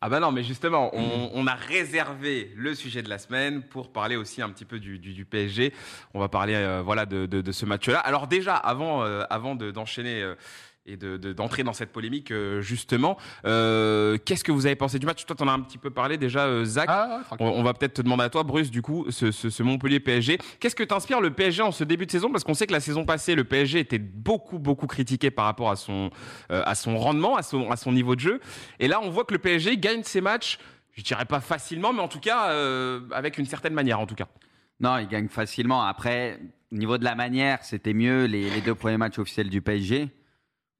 Ah 0.00 0.08
bah 0.08 0.20
non, 0.20 0.30
mais 0.30 0.44
justement, 0.44 0.90
on, 0.94 1.46
a 1.48 1.54
réservé 1.54 2.52
le 2.54 2.76
sujet 2.76 3.02
de 3.02 3.08
la 3.08 3.18
semaine 3.18 3.64
pour 3.64 3.90
parler 3.90 4.14
aussi 4.14 4.40
un 4.40 4.48
petit 4.50 4.64
peu 4.64 4.78
du, 4.78 5.24
PSG. 5.24 5.74
On 6.14 6.20
va 6.20 6.28
parler 6.28 6.54
euh, 6.54 6.82
voilà 6.84 7.04
de, 7.04 7.52
ce 7.52 7.66
match-là. 7.66 7.98
Alors 7.98 8.28
déjà, 8.28 8.54
avant, 8.54 9.02
euh, 9.02 9.24
avant 9.28 9.56
d'enchaîner 9.56 10.22
euh, 10.22 10.36
et 10.88 10.96
d'entrer 10.96 11.62
dans 11.62 11.72
cette 11.72 11.92
polémique 11.92 12.30
euh, 12.30 12.60
justement. 12.60 13.18
Euh, 13.44 14.16
qu'est-ce 14.24 14.42
que 14.42 14.52
vous 14.52 14.66
avez 14.66 14.76
pensé 14.76 14.98
du 14.98 15.06
match? 15.06 15.24
Toi, 15.26 15.36
tu 15.36 15.42
en 15.42 15.48
as 15.48 15.52
un 15.52 15.60
petit 15.60 15.78
peu 15.78 15.90
parlé 15.90 16.16
déjà, 16.16 16.46
euh, 16.46 16.64
Zach. 16.64 16.86
Ah, 16.88 17.22
on, 17.38 17.62
va 17.62 17.74
peut-être 17.74 17.94
te 17.94 18.02
demander 18.02 18.24
à 18.24 18.30
toi, 18.30 18.42
Bruce, 18.42 18.70
du 18.70 18.82
coup, 18.82 19.06
ce, 19.10 19.62
Montpellier 19.62 20.00
PSG. 20.00 20.38
Qu'est-ce 20.58 20.74
que 20.74 20.84
t'inspire 20.84 21.20
le 21.20 21.30
PSG 21.30 21.62
en 21.62 21.72
ce 21.72 21.84
début 21.84 22.06
de 22.06 22.10
saison? 22.10 22.30
Parce 22.30 22.42
qu'on 22.42 22.54
sait 22.54 22.66
que 22.66 22.72
la 22.72 22.80
saison 22.80 23.04
passée, 23.04 23.34
le 23.34 23.44
PSG 23.44 23.80
était 23.80 23.98
beaucoup, 23.98 24.58
beaucoup 24.58 24.86
critiqué 24.86 25.30
par 25.30 25.44
rapport 25.44 25.70
à 25.70 25.76
son, 25.76 26.10
à 26.48 26.74
son 26.74 26.96
rendement, 26.96 27.36
à 27.36 27.42
son, 27.42 27.70
à 27.70 27.76
son 27.76 27.92
niveau 27.92 28.14
de 28.14 28.20
jeu. 28.20 28.40
Et 28.78 28.88
là, 28.88 29.00
on 29.02 29.10
voit 29.10 29.24
que 29.24 29.34
le 29.34 29.38
PSG 29.38 29.76
gagne 29.76 30.02
ses 30.02 30.20
matchs, 30.20 30.58
je 30.94 31.02
dirais 31.02 31.26
pas 31.26 31.40
facilement, 31.40 31.92
mais 31.92 32.00
en 32.00 32.08
tout 32.08 32.20
cas, 32.20 32.54
avec 33.12 33.36
une 33.38 33.46
certaine 33.46 33.74
manière, 33.74 34.00
en 34.00 34.06
tout 34.06 34.14
cas. 34.14 34.28
Non, 34.80 34.98
il 34.98 35.08
gagne 35.08 35.28
facilement. 35.28 35.82
Après, 35.82 36.38
au 36.72 36.76
niveau 36.76 36.98
de 36.98 37.04
la 37.04 37.14
manière, 37.14 37.62
c'était 37.62 37.94
mieux 37.94 38.24
les, 38.24 38.48
les 38.48 38.60
deux 38.60 38.74
premiers 38.74 38.96
matchs 38.96 39.18
officiels 39.18 39.50
du 39.50 39.60
PSG 39.60 40.08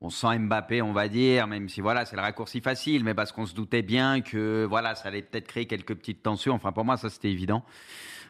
on 0.01 0.11
sent 0.11 0.39
Mbappé, 0.39 0.81
on 0.83 0.93
va 0.93 1.09
dire, 1.09 1.47
même 1.47 1.69
si 1.69 1.81
voilà, 1.81 2.05
c'est 2.05 2.17
le 2.17 2.23
raccourci 2.23 2.61
facile, 2.61 3.03
mais 3.03 3.15
parce 3.15 3.33
qu'on 3.33 3.47
se 3.47 3.55
doutait 3.55 3.83
bien 3.83 4.21
que 4.21 4.65
voilà, 4.65 4.95
ça 4.95 5.09
allait 5.09 5.23
peut-être 5.23 5.49
créer 5.49 5.67
quelques 5.67 5.95
petites 5.95 6.23
tensions. 6.23 6.55
Enfin, 6.55 6.73
pour 6.73 6.85
moi, 6.85 6.97
ça 6.97 7.11
c'était 7.11 7.31
évident. 7.31 7.65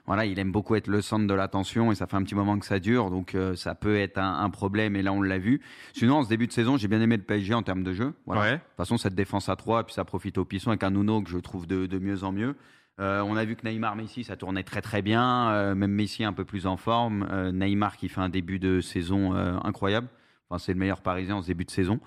Voilà, 0.06 0.24
il 0.24 0.38
aime 0.38 0.50
beaucoup 0.50 0.74
être 0.74 0.86
le 0.86 1.02
centre 1.02 1.26
de 1.26 1.34
l'attention 1.34 1.92
et 1.92 1.94
ça 1.94 2.06
fait 2.06 2.16
un 2.16 2.22
petit 2.22 2.34
moment 2.34 2.58
que 2.58 2.64
ça 2.64 2.78
dure, 2.78 3.10
donc 3.10 3.34
euh, 3.34 3.54
ça 3.56 3.74
peut 3.74 3.98
être 3.98 4.16
un, 4.16 4.48
problème. 4.48 4.96
Et 4.96 5.02
là, 5.02 5.12
on 5.12 5.20
l'a 5.20 5.36
vu. 5.36 5.60
Sinon, 5.92 6.16
en 6.16 6.22
ce 6.22 6.30
début 6.30 6.46
de 6.46 6.52
saison, 6.52 6.78
j'ai 6.78 6.88
bien 6.88 7.02
aimé 7.02 7.18
le 7.18 7.22
PSG 7.22 7.52
en 7.52 7.62
termes 7.62 7.84
de 7.84 7.92
jeu. 7.92 8.14
Voilà. 8.24 8.52
De 8.52 8.56
toute 8.56 8.76
façon, 8.78 8.96
cette 8.96 9.14
défense 9.14 9.50
à 9.50 9.56
3, 9.56 9.84
puis 9.84 9.94
ça 9.94 10.06
profite 10.06 10.38
au 10.38 10.46
pisson 10.46 10.70
avec 10.70 10.82
un 10.82 10.92
Nuno 10.92 11.20
que 11.20 11.28
je 11.28 11.36
trouve 11.36 11.66
de, 11.66 11.98
mieux 11.98 12.24
en 12.24 12.32
mieux. 12.32 12.56
Euh, 13.00 13.20
on 13.20 13.36
a 13.36 13.44
vu 13.44 13.54
que 13.54 13.68
Neymar, 13.68 13.96
Messi, 13.96 14.24
ça 14.24 14.36
tournait 14.36 14.62
très 14.62 14.80
très 14.80 15.02
bien. 15.02 15.50
Euh, 15.50 15.74
même 15.74 15.92
Messi 15.92 16.24
un 16.24 16.32
peu 16.32 16.46
plus 16.46 16.66
en 16.66 16.78
forme. 16.78 17.28
Neymar 17.52 17.98
qui 17.98 18.08
fait 18.08 18.22
un 18.22 18.30
début 18.30 18.58
de 18.58 18.80
saison 18.80 19.34
incroyable 19.34 20.08
c'est 20.56 20.72
le 20.72 20.78
meilleur 20.78 21.02
Parisien 21.02 21.36
en 21.36 21.42
ce 21.42 21.48
début 21.48 21.66
de 21.66 21.70
saison. 21.70 22.00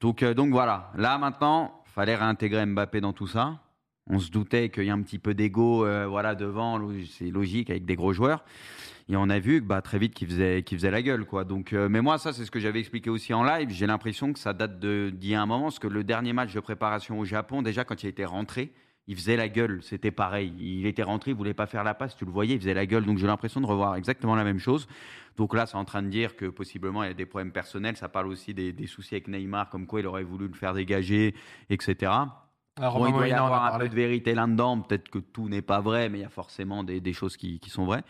Donc, 0.00 0.22
euh, 0.22 0.34
donc 0.34 0.50
voilà. 0.50 0.90
Là 0.96 1.18
maintenant, 1.18 1.82
fallait 1.84 2.16
réintégrer 2.16 2.66
Mbappé 2.66 3.00
dans 3.00 3.12
tout 3.12 3.28
ça. 3.28 3.60
On 4.08 4.18
se 4.18 4.30
doutait 4.30 4.68
qu'il 4.70 4.84
y 4.84 4.90
a 4.90 4.92
un 4.92 5.02
petit 5.02 5.18
peu 5.18 5.34
d'ego, 5.34 5.84
euh, 5.84 6.06
voilà, 6.06 6.34
devant. 6.34 6.80
C'est 7.10 7.30
logique 7.30 7.70
avec 7.70 7.84
des 7.84 7.96
gros 7.96 8.12
joueurs. 8.12 8.44
Et 9.08 9.16
on 9.16 9.28
a 9.30 9.38
vu 9.38 9.60
bah, 9.60 9.82
très 9.82 9.98
vite 9.98 10.14
qu'il 10.14 10.28
faisait, 10.28 10.64
faisait 10.68 10.90
la 10.90 11.02
gueule, 11.02 11.24
quoi. 11.24 11.44
Donc, 11.44 11.72
euh, 11.72 11.88
mais 11.88 12.00
moi, 12.00 12.18
ça, 12.18 12.32
c'est 12.32 12.44
ce 12.44 12.50
que 12.50 12.60
j'avais 12.60 12.80
expliqué 12.80 13.10
aussi 13.10 13.32
en 13.34 13.44
live. 13.44 13.70
J'ai 13.70 13.86
l'impression 13.86 14.32
que 14.32 14.38
ça 14.38 14.52
date 14.52 14.78
d'il 14.78 15.30
y 15.30 15.34
a 15.34 15.42
un 15.42 15.46
moment, 15.46 15.64
parce 15.64 15.78
que 15.78 15.88
le 15.88 16.04
dernier 16.04 16.32
match 16.32 16.52
de 16.52 16.60
préparation 16.60 17.18
au 17.18 17.24
Japon, 17.24 17.62
déjà 17.62 17.84
quand 17.84 18.02
il 18.02 18.08
était 18.08 18.24
rentré, 18.24 18.72
il 19.08 19.16
faisait 19.16 19.36
la 19.36 19.48
gueule. 19.48 19.80
C'était 19.82 20.10
pareil. 20.10 20.52
Il 20.58 20.86
était 20.86 21.02
rentré, 21.02 21.30
il 21.30 21.36
voulait 21.36 21.54
pas 21.54 21.66
faire 21.66 21.84
la 21.84 21.94
passe. 21.94 22.16
Tu 22.16 22.24
le 22.24 22.30
voyais, 22.30 22.54
il 22.54 22.60
faisait 22.60 22.74
la 22.74 22.86
gueule. 22.86 23.04
Donc 23.04 23.18
j'ai 23.18 23.26
l'impression 23.26 23.60
de 23.60 23.66
revoir 23.66 23.94
exactement 23.96 24.34
la 24.34 24.44
même 24.44 24.58
chose. 24.58 24.88
Donc 25.36 25.54
là, 25.54 25.66
c'est 25.66 25.76
en 25.76 25.84
train 25.84 26.02
de 26.02 26.08
dire 26.08 26.34
que 26.34 26.46
possiblement 26.46 27.04
il 27.04 27.08
y 27.08 27.10
a 27.10 27.14
des 27.14 27.26
problèmes 27.26 27.52
personnels. 27.52 27.96
Ça 27.96 28.08
parle 28.08 28.26
aussi 28.26 28.54
des, 28.54 28.74
soucis 28.86 29.14
avec 29.14 29.28
Neymar, 29.28 29.70
comme 29.70 29.86
quoi 29.86 30.00
il 30.00 30.06
aurait 30.06 30.24
voulu 30.24 30.48
le 30.48 30.54
faire 30.54 30.74
dégager, 30.74 31.34
etc. 31.70 32.12
Alors, 32.78 33.08
il 33.08 33.12
doit 33.14 33.26
y 33.26 33.32
avoir 33.32 33.74
un 33.74 33.78
peu 33.78 33.88
de 33.88 33.94
vérité 33.94 34.34
là-dedans. 34.34 34.80
Peut-être 34.80 35.08
que 35.08 35.18
tout 35.18 35.48
n'est 35.48 35.62
pas 35.62 35.80
vrai, 35.80 36.10
mais 36.10 36.18
il 36.18 36.22
y 36.22 36.24
a 36.24 36.28
forcément 36.28 36.84
des, 36.84 37.12
choses 37.14 37.36
qui, 37.36 37.60
sont 37.68 37.86
vraies. 37.86 38.02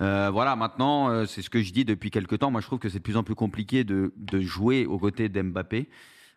Euh, 0.00 0.30
voilà, 0.32 0.54
maintenant, 0.54 1.08
euh, 1.08 1.26
c'est 1.26 1.42
ce 1.42 1.50
que 1.50 1.62
je 1.62 1.72
dis 1.72 1.84
depuis 1.84 2.12
quelques 2.12 2.38
temps. 2.38 2.52
Moi, 2.52 2.60
je 2.60 2.66
trouve 2.66 2.78
que 2.78 2.88
c'est 2.88 2.98
de 2.98 3.02
plus 3.02 3.16
en 3.16 3.24
plus 3.24 3.34
compliqué 3.34 3.82
de, 3.82 4.12
de 4.16 4.40
jouer 4.40 4.86
aux 4.86 4.98
côtés 4.98 5.28
d'Mbappé. 5.28 5.88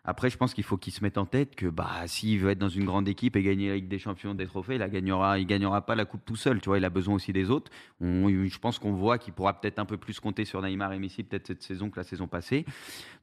Après, 0.08 0.30
je 0.30 0.38
pense 0.38 0.54
qu'il 0.54 0.64
faut 0.64 0.78
qu'il 0.78 0.94
se 0.94 1.04
mette 1.04 1.18
en 1.18 1.26
tête 1.26 1.54
que 1.54 1.66
bah, 1.66 1.90
s'il 2.06 2.38
veut 2.38 2.48
être 2.48 2.58
dans 2.58 2.70
une 2.70 2.86
grande 2.86 3.06
équipe 3.08 3.36
et 3.36 3.42
gagner 3.42 3.68
la 3.68 3.74
Ligue 3.74 3.88
des 3.88 3.98
Champions, 3.98 4.34
des 4.34 4.46
trophées, 4.46 4.76
il 4.76 4.80
ne 4.80 4.86
gagnera, 4.86 5.38
il 5.38 5.44
gagnera 5.46 5.82
pas 5.82 5.94
la 5.94 6.06
Coupe 6.06 6.24
tout 6.24 6.34
seul. 6.34 6.62
Tu 6.62 6.70
vois, 6.70 6.78
il 6.78 6.84
a 6.86 6.88
besoin 6.88 7.14
aussi 7.14 7.34
des 7.34 7.50
autres. 7.50 7.70
je 8.00 8.58
pense 8.58 8.78
qu'on 8.78 8.92
voit 8.92 9.18
qu'il 9.18 9.34
pourra 9.34 9.60
peut-être 9.60 9.78
un 9.78 9.84
peu 9.84 9.98
plus 9.98 10.18
compter 10.18 10.46
sur 10.46 10.62
Neymar 10.62 10.94
et 10.94 10.98
Messi 10.98 11.24
peut-être 11.24 11.46
cette 11.48 11.62
saison 11.62 11.90
que 11.90 12.00
la 12.00 12.04
saison 12.04 12.26
passée. 12.26 12.64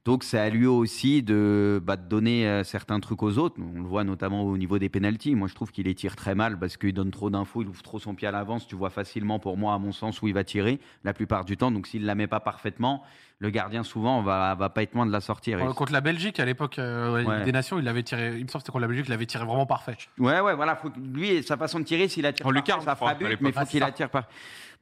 Donc, 0.04 0.22
c'est 0.22 0.38
à 0.38 0.48
lui 0.48 0.66
aussi 0.68 1.24
de, 1.24 1.82
bah, 1.84 1.96
donner 1.96 2.46
euh, 2.46 2.62
certains 2.62 3.00
trucs 3.00 3.24
aux 3.24 3.36
autres. 3.38 3.56
On 3.60 3.80
le 3.80 3.88
voit 3.88 4.04
notamment 4.04 4.44
au 4.44 4.56
niveau 4.56 4.78
des 4.78 4.88
pénalties. 4.88 5.34
Moi, 5.34 5.48
je 5.48 5.56
trouve 5.56 5.72
qu'il 5.72 5.86
les 5.86 5.94
tire 5.96 6.14
très 6.14 6.36
mal 6.36 6.56
parce 6.56 6.76
qu'il 6.76 6.92
donne 6.92 7.10
trop 7.10 7.30
d'infos, 7.30 7.62
il 7.62 7.68
ouvre 7.68 7.82
trop 7.82 7.98
son 7.98 8.14
pied 8.14 8.28
à 8.28 8.30
l'avance. 8.30 8.68
Tu 8.68 8.76
vois 8.76 8.90
facilement, 8.90 9.40
pour 9.40 9.56
moi, 9.56 9.74
à 9.74 9.78
mon 9.78 9.90
sens, 9.90 10.22
où 10.22 10.28
il 10.28 10.34
va 10.34 10.44
tirer 10.44 10.78
la 11.02 11.12
plupart 11.12 11.44
du 11.44 11.56
temps. 11.56 11.72
Donc, 11.72 11.88
s'il 11.88 12.02
ne 12.02 12.06
la 12.06 12.14
met 12.14 12.28
pas 12.28 12.38
parfaitement, 12.38 13.02
le 13.38 13.50
gardien 13.50 13.82
souvent 13.82 14.22
va 14.22 14.54
va 14.54 14.70
pas 14.70 14.82
être 14.82 14.94
loin 14.94 15.06
de 15.06 15.12
la 15.12 15.20
sortir. 15.20 15.58
contre 15.74 15.92
la 15.92 16.00
Belgique 16.00 16.40
à 16.40 16.44
l'époque 16.44 16.78
euh, 16.78 17.44
des 17.44 17.52
Nations, 17.52 17.78
il 17.78 17.84
l'avait 17.84 18.02
tiré. 18.02 18.36
Il 18.36 18.44
me 18.44 18.48
semble 18.48 18.52
que 18.52 18.58
c'était 18.60 18.72
contre 18.72 18.82
la 18.82 18.88
Belgique, 18.88 19.06
il 19.08 19.10
l'avait 19.10 19.26
tiré 19.26 19.44
vraiment 19.44 19.66
parfait. 19.66 19.96
Ouais 20.18 20.40
ouais 20.40 20.54
voilà, 20.54 20.78
lui 20.96 21.42
sa 21.42 21.56
façon 21.56 21.80
de 21.80 21.84
tirer, 21.84 22.08
s'il 22.08 22.26
attire, 22.26 22.46
tire 22.64 22.82
ça 22.82 22.96
fera 22.96 23.14
but, 23.14 23.38
mais 23.40 23.52
faut 23.52 23.64
qu'il 23.64 23.82
attire 23.82 24.10
pas. 24.10 24.28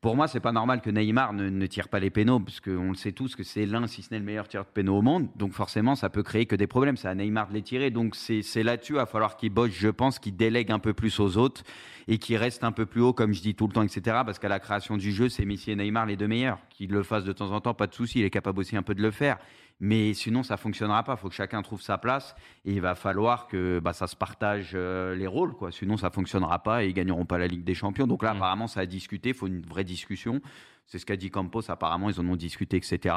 Pour 0.05 0.17
moi, 0.17 0.29
c'est 0.29 0.39
pas 0.39 0.53
normal 0.53 0.83
que 0.83 0.91
Neymar 0.91 1.33
ne, 1.33 1.67
tire 1.67 1.89
pas 1.89 1.99
les 1.99 2.11
pénaux, 2.11 2.39
parce 2.39 2.61
qu'on 2.61 2.91
le 2.91 2.95
sait 2.95 3.13
tous 3.13 3.35
que 3.35 3.43
c'est 3.43 3.65
l'un, 3.65 3.87
si 3.87 4.03
ce 4.03 4.13
n'est 4.13 4.19
le 4.19 4.25
meilleur 4.27 4.47
tireur 4.47 4.67
de 4.67 4.71
pénaux 4.71 4.99
au 4.99 5.01
monde. 5.01 5.29
Donc 5.35 5.55
forcément, 5.55 5.95
ça 5.95 6.11
peut 6.11 6.23
créer 6.23 6.45
que 6.45 6.55
des 6.55 6.67
problèmes. 6.67 6.99
C'est 6.99 7.09
à 7.09 7.15
Neymar 7.15 7.49
de 7.49 7.55
les 7.55 7.63
tirer. 7.63 7.91
Donc 7.91 8.15
c'est 8.15 8.63
là-dessus, 8.63 8.93
il 8.93 8.97
va 8.97 9.07
falloir 9.07 9.39
qu'il 9.39 9.49
bosse, 9.49 9.71
je 9.71 9.89
pense, 9.89 10.19
qu'il 10.19 10.37
délègue 10.37 10.71
un 10.71 10.79
peu 10.79 10.93
plus 10.93 11.21
aux 11.21 11.39
autres 11.39 11.63
et 12.07 12.19
qu'il 12.19 12.37
reste 12.37 12.65
un 12.65 12.73
peu 12.73 12.85
plus 12.85 13.01
haut, 13.01 13.15
comme 13.15 13.33
je 13.33 13.41
dis 13.41 13.55
tout 13.55 13.67
le 13.67 13.73
temps, 13.73 13.81
etc. 13.81 14.03
Parce 14.27 14.39
qu'à 14.39 14.51
la 14.51 14.61
création 14.61 14.99
du 14.99 15.11
jeu, 15.11 15.31
c'est 15.31 15.47
Messi 15.47 15.71
et 15.71 15.75
Neymar 15.75 16.05
les 16.05 16.19
deux 16.19 16.29
meilleurs. 16.29 16.59
Qu'ils 16.69 16.91
le 16.91 17.03
fassent 17.03 17.25
de 17.25 17.33
temps 17.33 17.53
en 17.53 17.63
temps, 17.63 17.73
pas 17.73 17.87
de 17.87 17.95
souci. 17.95 18.19
Il 18.19 18.27
est 18.27 18.31
capable 18.31 18.61
aussi 18.61 18.77
un 18.77 18.83
peu 18.83 18.95
de 18.95 19.01
le 19.01 19.11
faire. 19.11 19.39
Mais 19.81 20.15
sinon, 20.15 20.43
ça 20.43 20.57
fonctionnera 20.57 21.03
pas. 21.03 21.15
Il 21.15 21.19
faut 21.19 21.29
que 21.29 21.35
chacun 21.35 21.61
trouve 21.63 21.83
sa 21.83 21.99
place 21.99 22.35
et 22.65 22.73
il 22.73 22.81
va 22.81 22.95
falloir 22.95 23.49
que 23.49 23.81
bah, 23.81 23.93
ça 23.93 24.07
se 24.07 24.17
partage 24.17 24.73
euh, 24.75 25.15
les 25.15 25.27
rôles. 25.27 25.55
Quoi. 25.55 25.73
Sinon, 25.73 25.97
ça 25.97 26.11
fonctionnera 26.11 26.61
pas 26.63 26.85
et 26.85 26.89
ils 26.89 26.95
gagneront 26.95 27.27
pas 27.27 27.39
la 27.39 27.47
Ligue 27.47 27.65
des 27.65 27.75
Champions. 27.75 28.07
Donc 28.07 28.23
là, 28.23 28.33
mmh. 28.33 28.37
apparemment, 28.37 28.67
ça 28.67 28.81
a 28.81 28.87
discuté. 28.87 29.31
Il 29.31 29.35
faut 29.35 29.47
une 29.47 29.63
vraie 29.63 29.85
discussion. 29.85 30.41
C'est 30.87 30.99
ce 30.99 31.07
qu'a 31.07 31.17
dit 31.17 31.31
Campos. 31.31 31.63
Apparemment, 31.69 32.11
ils 32.11 32.21
en 32.21 32.29
ont 32.29 32.37
discuté, 32.37 32.77
etc. 32.77 33.15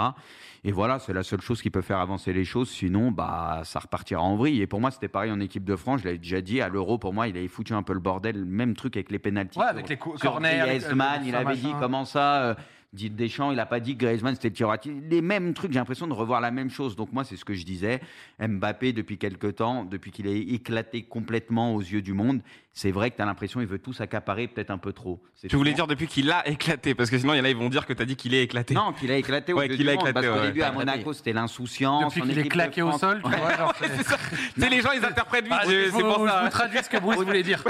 Et 0.64 0.72
voilà, 0.72 1.00
c'est 1.00 1.14
la 1.14 1.24
seule 1.24 1.42
chose 1.42 1.62
qui 1.62 1.70
peut 1.70 1.82
faire 1.82 2.00
avancer 2.00 2.34
les 2.34 2.46
choses. 2.46 2.70
Sinon, 2.70 3.12
bah, 3.12 3.62
ça 3.64 3.80
repartira 3.80 4.22
en 4.22 4.36
vrille. 4.36 4.62
Et 4.62 4.68
pour 4.68 4.80
moi, 4.80 4.90
c'était 4.90 5.10
pareil 5.10 5.32
en 5.32 5.40
équipe 5.40 5.66
de 5.66 5.76
France. 5.76 6.02
Je 6.02 6.06
l'avais 6.06 6.18
déjà 6.18 6.42
dit 6.42 6.62
à 6.62 6.70
l'Euro. 6.70 6.98
Pour 6.98 7.14
moi, 7.14 7.28
il 7.28 7.38
avait 7.38 7.48
foutu 7.48 7.74
un 7.74 7.84
peu 7.84 7.94
le 7.94 8.00
bordel. 8.00 8.46
Même 8.46 8.74
truc 8.74 8.96
avec 8.96 9.12
les 9.12 9.20
pénalties. 9.20 9.60
Ouais, 9.60 9.66
avec 9.66 9.90
les 9.90 9.98
corners. 9.98 10.80
il 11.26 11.36
avait 11.36 11.56
dit 11.56 11.74
comment 11.80 12.06
ça. 12.06 12.42
Euh, 12.44 12.56
Didier 12.94 13.10
Deschamps, 13.10 13.52
il 13.52 13.58
n'a 13.58 13.66
pas 13.66 13.80
dit 13.80 13.98
que 13.98 14.06
Griezmann 14.06 14.36
c'était 14.36 14.64
le 14.64 15.10
Les 15.10 15.22
mêmes 15.22 15.54
trucs, 15.54 15.74
j'ai 15.74 15.80
l'impression 15.80 16.08
de 16.08 16.14
revoir 16.14 16.40
la 16.40 16.52
même 16.52 16.70
chose. 16.70 16.96
Donc 16.96 17.12
moi, 17.12 17.24
c'est 17.26 17.36
ce 17.36 17.44
que 17.44 17.54
je 17.54 17.66
disais. 17.66 18.00
Mbappé, 18.40 18.94
depuis 18.94 19.18
quelques 19.18 19.56
temps, 19.56 19.84
depuis 19.84 20.12
qu'il 20.12 20.28
est 20.28 20.40
éclaté 20.40 21.04
complètement 21.04 21.76
aux 21.76 21.82
yeux 21.82 22.02
du 22.02 22.14
monde, 22.14 22.42
c'est 22.78 22.92
vrai 22.92 23.10
que 23.10 23.16
tu 23.16 23.24
as 23.24 23.26
l'impression 23.26 23.60
qu'il 23.60 23.68
veut 23.68 23.80
tout 23.80 23.92
s'accaparer 23.92 24.48
peut-être 24.48 24.70
un 24.70 24.78
peu 24.78 24.94
trop. 24.94 25.20
Tu 25.50 25.56
voulais 25.56 25.74
dire 25.74 25.88
depuis 25.88 26.06
qu'il 26.06 26.30
a 26.32 26.48
éclaté, 26.48 26.94
parce 26.94 27.10
que 27.10 27.18
sinon 27.18 27.34
il 27.34 27.38
y 27.38 27.42
en 27.42 27.44
a 27.44 27.50
ils 27.50 27.58
vont 27.58 27.70
dire 27.70 27.88
que 27.88 27.94
tu 27.94 28.04
as 28.04 28.06
dit 28.06 28.16
qu'il 28.16 28.36
est 28.36 28.44
éclaté. 28.44 28.76
Non, 28.76 28.94
qu'il 28.94 29.12
a 29.12 29.18
éclaté 29.18 29.52
au 29.52 29.58
ouais, 29.58 29.68
qu'il 29.68 29.90
a 29.90 29.94
éclaté, 29.94 30.14
Parce 30.14 30.28
qu'au 30.28 30.46
début 30.46 30.62
à 30.62 30.72
Monaco 30.72 31.12
c'était 31.12 31.34
l'insouciance. 31.34 32.14
Depuis 32.14 32.30
qu'il 32.30 32.38
est 32.38 32.48
claqué 32.48 32.84
au 32.84 32.92
sol, 32.92 33.24
tu 33.24 33.30
vois. 33.32 33.74
c'est 34.58 34.70
les 34.70 34.82
gens 34.82 34.92
ils 34.92 35.04
interprètent 35.04 35.46
vite. 35.46 35.54
Ah, 35.60 35.64
c'est 35.66 35.90
pour 35.90 36.28
ça. 36.28 36.40
Je 36.40 36.46
vous 36.46 36.52
traduis 36.52 36.80
ce 36.84 36.90
que 36.90 36.98
Bruce 36.98 37.18
voulait 37.18 37.42
dire. 37.42 37.64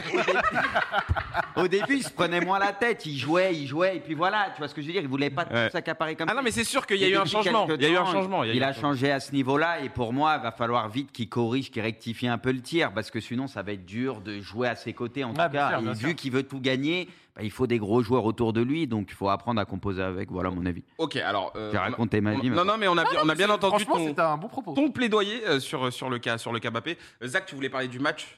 au 1.56 1.70
début 1.70 1.96
il 1.96 2.04
se 2.04 2.12
prenait 2.12 2.42
moins 2.42 2.60
la 2.60 2.74
tête, 2.74 3.06
il 3.06 3.18
jouait, 3.18 3.56
il 3.56 3.66
jouait, 3.66 3.96
et 3.96 4.00
puis 4.02 4.14
voilà, 4.14 4.50
tu 4.54 4.58
vois 4.58 4.68
ce 4.68 4.76
que 4.76 4.82
je 4.82 4.88
veux 4.88 4.94
dire, 4.94 5.07
il 5.08 5.10
voulait 5.10 5.30
pas 5.30 5.46
tout 5.46 5.56
s'accaparer 5.72 6.16
comme 6.16 6.28
ça. 6.28 6.34
Ah 6.34 6.38
non 6.38 6.44
mais 6.44 6.52
c'est 6.52 6.64
sûr 6.64 6.86
qu'il 6.86 6.98
y 6.98 7.06
a 7.06 7.10
eu 7.10 7.18
un 7.18 7.26
changement. 7.26 7.68
Il 7.68 7.82
y 7.82 7.86
a 7.86 7.90
eu 7.90 7.98
un 7.98 8.06
changement. 8.06 8.44
Il 8.44 8.64
a 8.64 8.74
changé 8.74 9.12
à 9.12 9.20
ce 9.20 9.32
niveau-là, 9.34 9.80
et 9.82 9.90
pour 9.90 10.14
moi 10.14 10.36
il 10.40 10.44
va 10.44 10.52
falloir 10.52 10.90
vite 10.90 11.12
qu'il 11.12 11.30
corrige, 11.30 11.72
qu'il 11.72 11.82
rectifie 11.82 12.28
un 12.28 12.38
peu 12.38 12.52
le 12.52 12.62
tir, 12.62 12.92
parce 12.94 13.10
que 13.10 13.20
sinon 13.20 13.48
ça 13.48 13.64
va 13.64 13.72
être 13.72 13.86
dur 13.86 14.22
de 14.22 14.40
jouer 14.40 14.68
à 14.68 14.76
ses 14.76 14.94
côtés 14.94 15.24
en 15.24 15.34
tout 15.34 15.50
cas 15.52 15.80
et 15.80 15.94
vu 15.94 16.16
qu'il 16.16 16.32
veut 16.32 16.44
tout 16.44 16.60
gagner, 16.60 17.08
bah, 17.38 17.44
il 17.44 17.52
faut 17.52 17.68
des 17.68 17.78
gros 17.78 18.02
joueurs 18.02 18.26
autour 18.26 18.52
de 18.52 18.62
lui, 18.62 18.88
donc 18.88 19.10
il 19.12 19.14
faut 19.14 19.30
apprendre 19.30 19.62
à 19.62 19.66
composer 19.66 20.02
avec. 20.02 20.32
Voilà 20.32 20.50
mon 20.50 20.66
avis. 20.66 20.84
Ok, 20.98 21.18
alors. 21.18 21.54
Euh, 21.56 21.72
J'ai 21.72 21.78
raconté 21.78 22.20
ma 22.20 22.34
vie. 22.34 22.50
Non, 22.50 22.66
non, 22.66 22.78
mais 22.80 22.88
on 22.88 22.98
a, 22.98 23.04
bien, 23.04 23.20
on 23.24 23.30
a 23.30 23.36
bien 23.36 23.50
entendu 23.52 23.86
ton, 23.86 24.18
un 24.18 24.38
bon 24.38 24.48
propos. 24.48 24.74
ton 24.74 24.90
plaidoyer 24.90 25.46
euh, 25.46 25.60
sur, 25.60 25.94
sur, 25.94 26.10
le 26.10 26.18
cas, 26.18 26.40
sur 26.40 26.52
le 26.52 26.58
cas 26.60 26.72
Mbappé. 26.72 26.98
Euh, 27.22 27.28
Zach, 27.28 27.46
tu 27.46 27.54
voulais 27.54 27.70
parler 27.70 27.88
du 27.88 28.00
match 28.00 28.36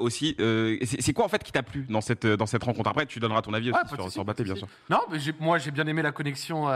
aussi. 0.00 0.36
c'est 0.84 1.12
quoi 1.12 1.26
en 1.26 1.28
fait 1.28 1.44
qui 1.44 1.52
t'a 1.52 1.62
plu 1.62 1.86
dans 1.88 2.00
cette, 2.00 2.26
dans 2.26 2.46
cette 2.46 2.64
rencontre? 2.64 2.90
Après, 2.90 3.06
tu 3.06 3.20
donneras 3.20 3.42
ton 3.42 3.54
avis 3.54 3.70
aussi 3.70 3.94
sur, 3.94 4.10
sur, 4.10 4.24
Mbappé, 4.24 4.42
bien 4.42 4.56
sûr. 4.56 4.66
Non, 4.88 5.00
mais 5.10 5.18
moi 5.38 5.58
j'ai 5.58 5.70
bien 5.70 5.86
aimé 5.86 6.02
la 6.02 6.12
connexion 6.12 6.66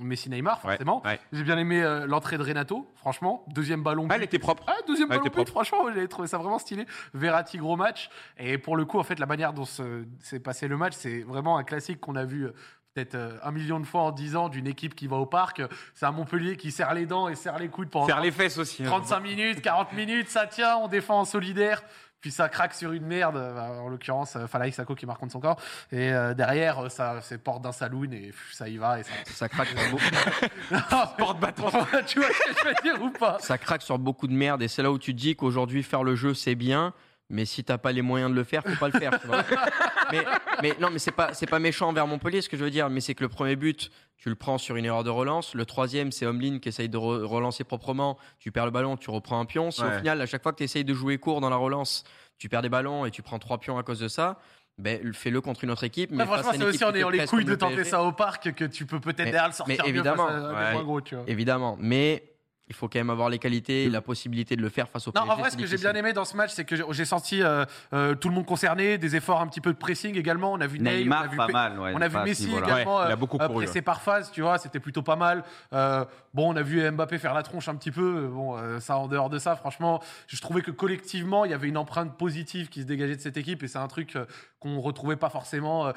Messi-Neymar, 0.00 0.60
forcément. 0.60 1.04
J'ai 1.32 1.44
bien 1.44 1.58
aimé 1.58 1.84
l'entrée 2.08 2.36
de 2.36 2.42
Renato, 2.42 2.90
franchement. 2.96 3.44
Deuxième 3.48 3.84
ballon. 3.84 4.08
Ah, 4.10 4.16
elle 4.16 4.24
était 4.24 4.40
propre. 4.40 4.64
Ah, 4.66 4.74
deuxième 4.88 5.08
ballon, 5.08 5.22
propre. 5.22 5.50
franchement, 5.50 5.84
j'ai 5.94 6.08
trouvé 6.08 6.26
ça 6.26 6.38
vraiment 6.38 6.58
stylé. 6.58 6.84
Verratti, 7.14 7.58
gros 7.58 7.76
match. 7.76 8.10
Et 8.38 8.58
pour 8.58 8.76
le 8.76 8.84
coup, 8.84 8.98
en 8.98 9.04
fait, 9.04 9.20
la 9.20 9.26
manière 9.26 9.52
dont 9.52 9.64
s'est 9.64 10.40
passé 10.40 10.66
le 10.66 10.76
match, 10.76 10.95
c'est 10.96 11.20
vraiment 11.22 11.58
un 11.58 11.64
classique 11.64 12.00
qu'on 12.00 12.16
a 12.16 12.24
vu 12.24 12.46
euh, 12.46 12.54
peut-être 12.94 13.14
euh, 13.14 13.38
un 13.42 13.52
million 13.52 13.78
de 13.78 13.86
fois 13.86 14.02
en 14.02 14.10
dix 14.10 14.36
ans 14.36 14.48
d'une 14.48 14.66
équipe 14.66 14.94
qui 14.94 15.06
va 15.06 15.16
au 15.16 15.26
parc. 15.26 15.62
C'est 15.94 16.06
un 16.06 16.12
Montpellier 16.12 16.56
qui 16.56 16.70
serre 16.70 16.94
les 16.94 17.06
dents 17.06 17.28
et 17.28 17.34
serre 17.34 17.58
les 17.58 17.68
coudes 17.68 17.90
pendant 17.90 18.06
serre 18.06 18.20
les 18.20 18.32
fesses 18.32 18.58
aussi, 18.58 18.82
35 18.82 19.16
hein. 19.16 19.20
minutes, 19.20 19.62
40 19.62 19.92
minutes, 19.92 20.28
ça 20.28 20.46
tient, 20.46 20.76
on 20.76 20.88
défend 20.88 21.20
en 21.20 21.24
solidaire. 21.24 21.82
Puis 22.22 22.30
ça 22.32 22.48
craque 22.48 22.74
sur 22.74 22.92
une 22.92 23.04
merde, 23.04 23.36
euh, 23.36 23.80
en 23.80 23.88
l'occurrence 23.88 24.36
Falaï 24.48 24.72
Sako 24.72 24.94
qui 24.94 25.06
marque 25.06 25.20
contre 25.20 25.32
son 25.32 25.40
corps. 25.40 25.60
Et 25.92 26.10
derrière, 26.34 26.90
ça 26.90 27.20
c'est 27.20 27.38
porte 27.38 27.62
d'un 27.62 27.72
saloon 27.72 28.10
et 28.10 28.32
ça 28.52 28.68
y 28.68 28.78
va. 28.78 28.98
Et 28.98 29.02
ça, 29.26 29.48
craque 29.50 29.68
sur 29.68 29.90
beaucoup. 29.90 30.80
porte 31.18 31.38
bâton. 31.38 31.68
tu 32.06 32.18
vois 32.18 32.28
ce 32.28 32.50
que 32.50 32.58
je 32.58 32.68
veux 32.68 32.74
dire 32.82 33.02
ou 33.02 33.10
pas? 33.10 33.38
Ça 33.40 33.58
craque 33.58 33.82
sur 33.82 33.98
beaucoup 33.98 34.26
de 34.26 34.32
merde 34.32 34.62
et 34.62 34.68
c'est 34.68 34.82
là 34.82 34.90
où 34.90 34.98
tu 34.98 35.12
dis 35.12 35.36
qu'aujourd'hui 35.36 35.82
faire 35.82 36.02
le 36.02 36.16
jeu 36.16 36.34
c'est 36.34 36.54
bien, 36.54 36.94
Mais 37.28 37.44
si 37.44 37.64
t'as 37.64 37.78
pas 37.78 37.90
les 37.92 38.02
moyens 38.02 38.30
de 38.30 38.36
le 38.36 38.44
faire, 38.44 38.62
faut 38.64 38.76
pas 38.78 38.88
le 38.88 38.98
faire. 38.98 39.20
tu 39.20 39.26
vois. 39.26 39.42
mais, 40.12 40.24
mais 40.62 40.76
non, 40.80 40.90
mais 40.92 41.00
c'est 41.00 41.10
pas 41.10 41.34
c'est 41.34 41.46
pas 41.48 41.58
méchant 41.58 41.88
envers 41.88 42.06
Montpellier 42.06 42.40
ce 42.40 42.48
que 42.48 42.56
je 42.56 42.62
veux 42.64 42.70
dire. 42.70 42.88
Mais 42.88 43.00
c'est 43.00 43.14
que 43.16 43.24
le 43.24 43.28
premier 43.28 43.56
but, 43.56 43.90
tu 44.16 44.28
le 44.28 44.36
prends 44.36 44.58
sur 44.58 44.76
une 44.76 44.84
erreur 44.84 45.02
de 45.02 45.10
relance. 45.10 45.54
Le 45.54 45.66
troisième, 45.66 46.12
c'est 46.12 46.24
Omlin 46.26 46.60
qui 46.60 46.68
essaye 46.68 46.88
de 46.88 46.96
re- 46.98 47.24
relancer 47.24 47.64
proprement. 47.64 48.16
Tu 48.38 48.52
perds 48.52 48.66
le 48.66 48.70
ballon, 48.70 48.96
tu 48.96 49.10
reprends 49.10 49.40
un 49.40 49.44
pion. 49.44 49.70
Si 49.72 49.82
au 49.82 49.90
final, 49.90 50.20
à 50.20 50.26
chaque 50.26 50.42
fois 50.42 50.52
que 50.52 50.58
tu 50.58 50.64
essayes 50.64 50.84
de 50.84 50.94
jouer 50.94 51.18
court 51.18 51.40
dans 51.40 51.50
la 51.50 51.56
relance, 51.56 52.04
tu 52.38 52.48
perds 52.48 52.62
des 52.62 52.68
ballons 52.68 53.04
et 53.06 53.10
tu 53.10 53.22
prends 53.22 53.38
trois 53.40 53.58
pions 53.58 53.76
à 53.76 53.82
cause 53.82 53.98
de 53.98 54.08
ça, 54.08 54.38
ben 54.78 55.12
fais-le 55.12 55.40
contre 55.40 55.64
une 55.64 55.70
autre 55.72 55.82
équipe. 55.84 56.10
Mais 56.12 56.18
Ouais, 56.22 56.26
franchement, 56.26 56.52
c'est 56.54 56.64
aussi 56.64 56.84
en 56.84 56.94
ayant 56.94 57.08
les 57.10 57.26
couilles 57.26 57.44
de 57.44 57.50
le 57.50 57.58
tenter 57.58 57.82
ça 57.82 58.04
au 58.04 58.12
parc 58.12 58.52
que 58.52 58.64
tu 58.66 58.86
peux 58.86 59.00
peut-être 59.00 59.24
derrière 59.24 59.46
le 59.48 59.52
sortir 59.52 59.76
mais 59.84 59.90
mieux 59.90 59.96
évidemment, 59.96 60.26
face 60.28 60.36
à 60.44 60.48
des 60.48 60.54
ouais. 60.54 60.72
moins 60.74 60.84
gros, 60.84 61.00
tu 61.00 61.14
vois. 61.16 61.24
Évidemment, 61.26 61.76
mais 61.80 62.22
il 62.68 62.74
faut 62.74 62.88
quand 62.88 62.98
même 62.98 63.10
avoir 63.10 63.28
les 63.28 63.38
qualités 63.38 63.84
et 63.84 63.88
la 63.90 64.00
possibilité 64.00 64.56
de 64.56 64.62
le 64.62 64.68
faire 64.68 64.88
face 64.88 65.06
au 65.06 65.12
Non, 65.14 65.22
PSG. 65.22 65.30
en 65.32 65.36
vrai, 65.36 65.50
ce 65.50 65.56
que 65.56 65.66
j'ai 65.66 65.76
bien 65.76 65.92
aimé 65.94 66.12
dans 66.12 66.24
ce 66.24 66.36
match, 66.36 66.50
c'est 66.52 66.64
que 66.64 66.74
j'ai- 66.92 67.04
senti 67.04 67.40
euh, 67.42 67.64
euh, 67.92 68.14
tout 68.16 68.28
le 68.28 68.34
monde 68.34 68.46
concerné, 68.46 68.98
des 68.98 69.14
efforts 69.14 69.40
un 69.40 69.46
petit 69.46 69.60
peu 69.60 69.72
de 69.72 69.78
pressing 69.78 70.16
également. 70.16 70.52
On 70.52 70.60
a 70.60 70.66
vu 70.66 70.80
Ney, 70.80 70.90
on 70.90 70.94
a 70.94 70.98
Neymar, 70.98 71.30
vu 71.30 71.36
pas 71.36 71.46
mal. 71.46 71.78
ouais, 71.78 71.92
On 71.94 72.00
a 72.00 72.08
vu 72.08 72.18
Messi 72.24 72.50
également 72.50 72.96
Ouais, 72.98 73.02
il 73.06 73.10
a 73.10 73.12
euh, 73.12 73.16
beaucoup 73.16 73.38
euh, 73.40 73.46
couru, 73.46 73.64
pressé 73.64 73.82
par 73.82 74.00
phase, 74.00 74.32
tu 74.32 74.40
vois, 74.42 74.58
c'était 74.58 74.80
plutôt 74.80 75.02
pas 75.02 75.14
mal. 75.14 75.44
Euh, 75.72 76.04
bon, 76.34 76.52
on 76.52 76.56
a 76.56 76.62
vu 76.62 76.90
Mbappé 76.90 77.18
faire 77.18 77.34
la 77.34 77.44
tronche 77.44 77.68
un 77.68 77.76
petit 77.76 77.92
peu. 77.92 78.26
Bon, 78.26 78.56
euh, 78.56 78.80
ça 78.80 78.98
en 78.98 79.06
dehors 79.06 79.30
de 79.30 79.38
ça, 79.38 79.54
franchement, 79.54 80.02
je 80.26 80.40
trouvais 80.40 80.62
que 80.62 80.72
collectivement, 80.72 81.44
il 81.44 81.52
y 81.52 81.54
avait 81.54 81.68
une 81.68 81.76
empreinte 81.78 82.16
positive 82.18 82.68
qui 82.68 82.80
se 82.82 82.86
dégageait 82.86 83.14
de 83.16 83.20
cette 83.20 83.36
équipe 83.36 83.62
et 83.62 83.68
c'est 83.68 83.78
un 83.78 83.86
truc 83.88 84.16
euh, 84.16 84.24
qu'on 84.58 84.80
retrouvait 84.80 85.16
pas 85.16 85.28
forcément 85.30 85.92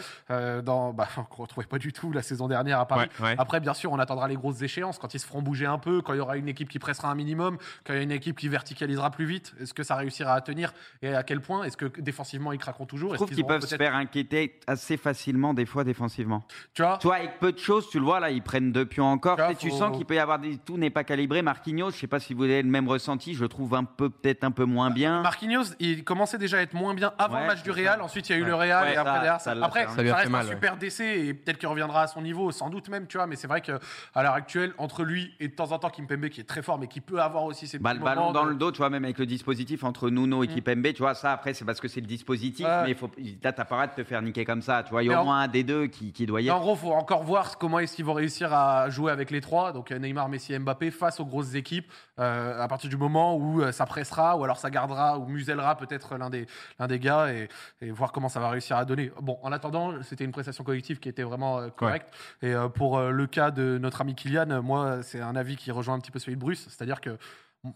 dans, 0.63 0.93
bah, 0.93 1.07
qu'on 1.29 1.43
retrouvait 1.43 1.65
pas 1.67 1.79
du 1.79 1.93
tout 1.93 2.11
la 2.11 2.21
saison 2.21 2.47
dernière 2.47 2.79
à 2.79 2.85
Paris. 2.87 3.07
Ouais, 3.19 3.25
ouais. 3.27 3.35
Après, 3.37 3.59
bien 3.59 3.73
sûr, 3.73 3.91
on 3.91 3.99
attendra 3.99 4.27
les 4.27 4.35
grosses 4.35 4.61
échéances 4.61 4.99
quand 4.99 5.13
ils 5.13 5.19
se 5.19 5.25
feront 5.25 5.41
bouger 5.41 5.65
un 5.65 5.79
peu, 5.79 6.01
quand 6.01 6.13
il 6.13 6.17
y 6.17 6.19
aura 6.19 6.37
une 6.37 6.47
équipe 6.47 6.58
qui 6.67 6.79
pressera 6.79 7.09
un 7.09 7.15
minimum, 7.15 7.57
quand 7.85 7.93
il 7.93 7.97
y 7.97 7.99
a 7.99 8.03
une 8.03 8.11
équipe 8.11 8.37
qui 8.37 8.49
verticalisera 8.49 9.11
plus 9.11 9.25
vite. 9.25 9.53
Est-ce 9.61 9.73
que 9.73 9.83
ça 9.83 9.95
réussira 9.95 10.33
à 10.33 10.41
tenir 10.41 10.73
et 11.01 11.13
à 11.15 11.23
quel 11.23 11.39
point? 11.39 11.63
Est-ce 11.63 11.77
que 11.77 11.85
défensivement 12.01 12.51
ils 12.51 12.57
craqueront 12.59 12.85
toujours? 12.85 13.11
Je 13.11 13.15
trouve 13.15 13.29
qu'ils 13.29 13.45
peuvent 13.45 13.65
se 13.65 13.75
faire 13.77 13.95
inquiéter 13.95 14.59
assez 14.67 14.97
facilement, 14.97 15.53
des 15.53 15.65
fois, 15.65 15.83
défensivement. 15.83 16.43
Tu 16.73 16.81
vois? 16.81 16.97
Tu 16.99 17.07
vois, 17.07 17.17
avec 17.17 17.39
peu 17.39 17.51
de 17.53 17.59
choses, 17.59 17.89
tu 17.89 17.99
le 17.99 18.05
vois, 18.05 18.19
là, 18.19 18.31
ils 18.31 18.41
prennent 18.41 18.71
deux 18.71 18.85
pions 18.85 19.05
encore. 19.05 19.37
Tu 19.37 19.43
vois, 19.43 19.55
Tu, 19.55 19.69
faut- 19.69 19.77
sens 19.77 19.95
qu'il 19.95 20.05
peut 20.05 20.15
y 20.15 20.19
avoir 20.19 20.39
des... 20.39 20.57
Tout 20.57 20.77
n'est 20.77 20.89
pas 20.89 21.03
calibré. 21.03 21.41
Marquinhos, 21.41 21.91
je 21.91 21.97
sais 21.97 22.07
pas 22.07 22.19
si 22.19 22.33
vous 22.33 22.43
avez 22.43 22.61
le 22.63 22.69
même 22.69 22.87
ressenti, 22.89 23.33
je 23.35 23.41
le 23.41 23.47
trouve 23.47 23.75
un 23.75 23.83
peu, 23.83 24.09
peut-être 24.09 24.43
un 24.43 24.51
peu 24.51 24.65
moins 24.65 24.89
bien. 24.89 25.21
Marquinhos, 25.21 25.75
il 25.79 26.03
commençait 26.03 26.37
déjà 26.37 26.57
à 26.57 26.61
être 26.61 26.73
moins 26.73 26.93
bien 26.93 27.13
avant 27.17 27.35
Ouais, 27.35 27.41
le 27.41 27.47
match 27.47 27.63
du 27.63 27.71
Real. 27.71 27.99
ça. 27.99 28.03
Ensuite, 28.03 28.27
il 28.29 28.31
y 28.33 28.35
a 28.35 28.37
eu 28.39 28.41
Ouais. 28.43 28.47
le 28.47 28.55
Real 28.55 28.83
Ouais, 28.85 28.93
et 28.93 28.97
après 28.97 29.11
ça- 29.11 29.19
derrière, 29.19 29.41
ça 29.41 29.51
après, 29.61 29.87
ça, 29.87 30.01
lui 30.01 30.09
a 30.09 30.15
reste 30.15 30.29
mal, 30.29 30.41
un 30.45 30.47
ouais. 30.49 30.53
super 30.55 30.77
décès 30.77 31.19
et 31.25 31.33
peut-être 31.33 31.57
qu'il 31.57 31.67
reviendra 31.67 32.03
à 32.03 32.07
son 32.07 32.21
niveau, 32.21 32.51
sans 32.51 32.69
doute 32.69 32.89
même, 32.89 33.07
tu 33.07 33.17
vois. 33.17 33.27
Mais 33.27 33.35
c'est 33.35 33.47
vrai 33.47 33.61
que 33.61 33.79
à 34.15 34.23
l'heure 34.23 34.33
actuelle, 34.33 34.73
entre 34.77 35.03
lui 35.03 35.33
et 35.39 35.47
de 35.47 35.53
temps 35.55 35.71
en 35.71 35.79
temps 35.79 35.89
Kimpembe, 35.89 36.27
qui 36.29 36.41
est 36.41 36.48
très 36.49 36.61
fort, 36.61 36.77
mais 36.77 36.87
qui 36.87 36.99
peut 36.99 37.21
avoir 37.21 37.43
aussi 37.45 37.65
ses 37.67 37.79
Bah, 37.79 37.91
petits 37.91 37.99
le 37.99 38.05
ballon 38.05 38.21
moments 38.21 38.33
dans 38.33 38.43
de- 38.45 38.49
le 38.49 38.55
dos, 38.55 38.71
tu 38.71 38.79
vois, 38.79 38.89
même 38.89 39.05
avec 39.05 39.17
le 39.19 39.25
dispositif 39.25 39.83
entre 39.85 40.09
Nuno 40.09 40.43
et 40.43 40.47
Kipembe, 40.47 40.91
tu 40.93 41.01
vois, 41.01 41.13
ça 41.13 41.31
après, 41.31 41.53
c'est 41.53 41.63
parce 41.63 41.79
que 41.79 41.87
c'est 41.87 42.01
le 42.01 42.07
dispositif, 42.07 42.65
Ouais. 42.65 42.83
mais 42.83 42.89
il 42.89 42.95
faut, 42.95 43.09
là, 43.43 43.53
t'as 43.53 43.63
pas 43.65 43.75
le 43.75 43.81
droit 43.83 43.95
de 43.95 44.01
te 44.01 44.07
faire 44.07 44.21
niquer 44.21 44.43
comme 44.43 44.61
ça, 44.61 44.83
tu 44.83 44.89
vois. 44.89 45.03
Il 45.03 45.09
y 45.09 45.13
a 45.13 45.21
au 45.21 45.25
moins 45.25 45.39
un 45.41 45.47
des 45.47 45.63
deux 45.63 45.87
qui, 45.87 46.11
qui 46.11 46.25
doit 46.25 46.41
y 46.41 46.47
Et 46.47 46.51
en 46.51 46.55
être. 46.57 46.61
gros, 46.61 46.75
faut 46.75 46.91
encore 46.91 47.23
voir 47.23 47.57
comment 47.57 47.79
est-ce 47.79 47.95
qu'ils 47.95 48.03
vont 48.05 48.13
réussir 48.13 48.51
à 48.53 48.89
jouer 48.89 49.11
avec 49.11 49.31
les 49.31 49.39
trois, 49.41 49.71
donc 49.71 49.91
euh, 49.91 49.99
Neymar, 49.99 50.27
Messi, 50.27 50.53
et 50.53 50.59
Mbappé, 50.59 50.91
face 50.91 51.19
aux 51.19 51.25
grosses 51.25 51.53
équipes, 51.55 51.89
euh, 52.19 52.59
à 52.61 52.67
partir 52.67 52.89
du 52.89 52.97
moment 52.97 53.35
où 53.37 53.61
euh, 53.61 53.71
ça 53.71 53.85
pressera, 53.85 54.35
ou 54.35 54.43
alors 54.43 54.57
ça 54.57 54.69
gardera, 54.69 55.17
ou 55.19 55.27
musellera 55.27 55.75
peut-être 55.77 56.17
l'un 56.17 56.29
des, 56.29 56.47
l'un 56.79 56.87
des 56.87 56.99
gars, 56.99 57.31
et, 57.31 57.47
et 57.81 57.91
voir 57.91 58.11
comment 58.11 58.27
ça 58.29 58.39
va 58.39 58.49
réussir 58.49 58.75
à 58.75 58.85
donner. 58.85 59.11
Bon, 59.21 59.37
en 59.43 59.51
attendant, 59.51 59.93
c'était 60.01 60.25
une 60.25 60.31
prestation 60.31 60.63
collective 60.63 60.99
qui 60.99 61.09
était 61.09 61.23
vraiment 61.23 61.69
correcte. 61.69 62.07
Et 62.41 62.53
euh, 62.55 62.67
pour 62.69 62.97
euh, 62.97 63.11
le 63.11 63.27
cas 63.27 63.51
de 63.51 63.77
notre 63.79 64.01
ami 64.01 64.15
Kylian, 64.15 64.61
moi, 64.63 65.03
c'est 65.03 65.21
un 65.21 65.35
avis 65.35 65.55
qui 65.55 65.69
rejoint 65.71 65.93
un 65.95 65.99
petit 65.99 66.11
peu 66.11 66.19
celui 66.19 66.35
de 66.35 66.38
Bruce, 66.39 66.67
c'est-à-dire 66.69 67.01
que 67.01 67.17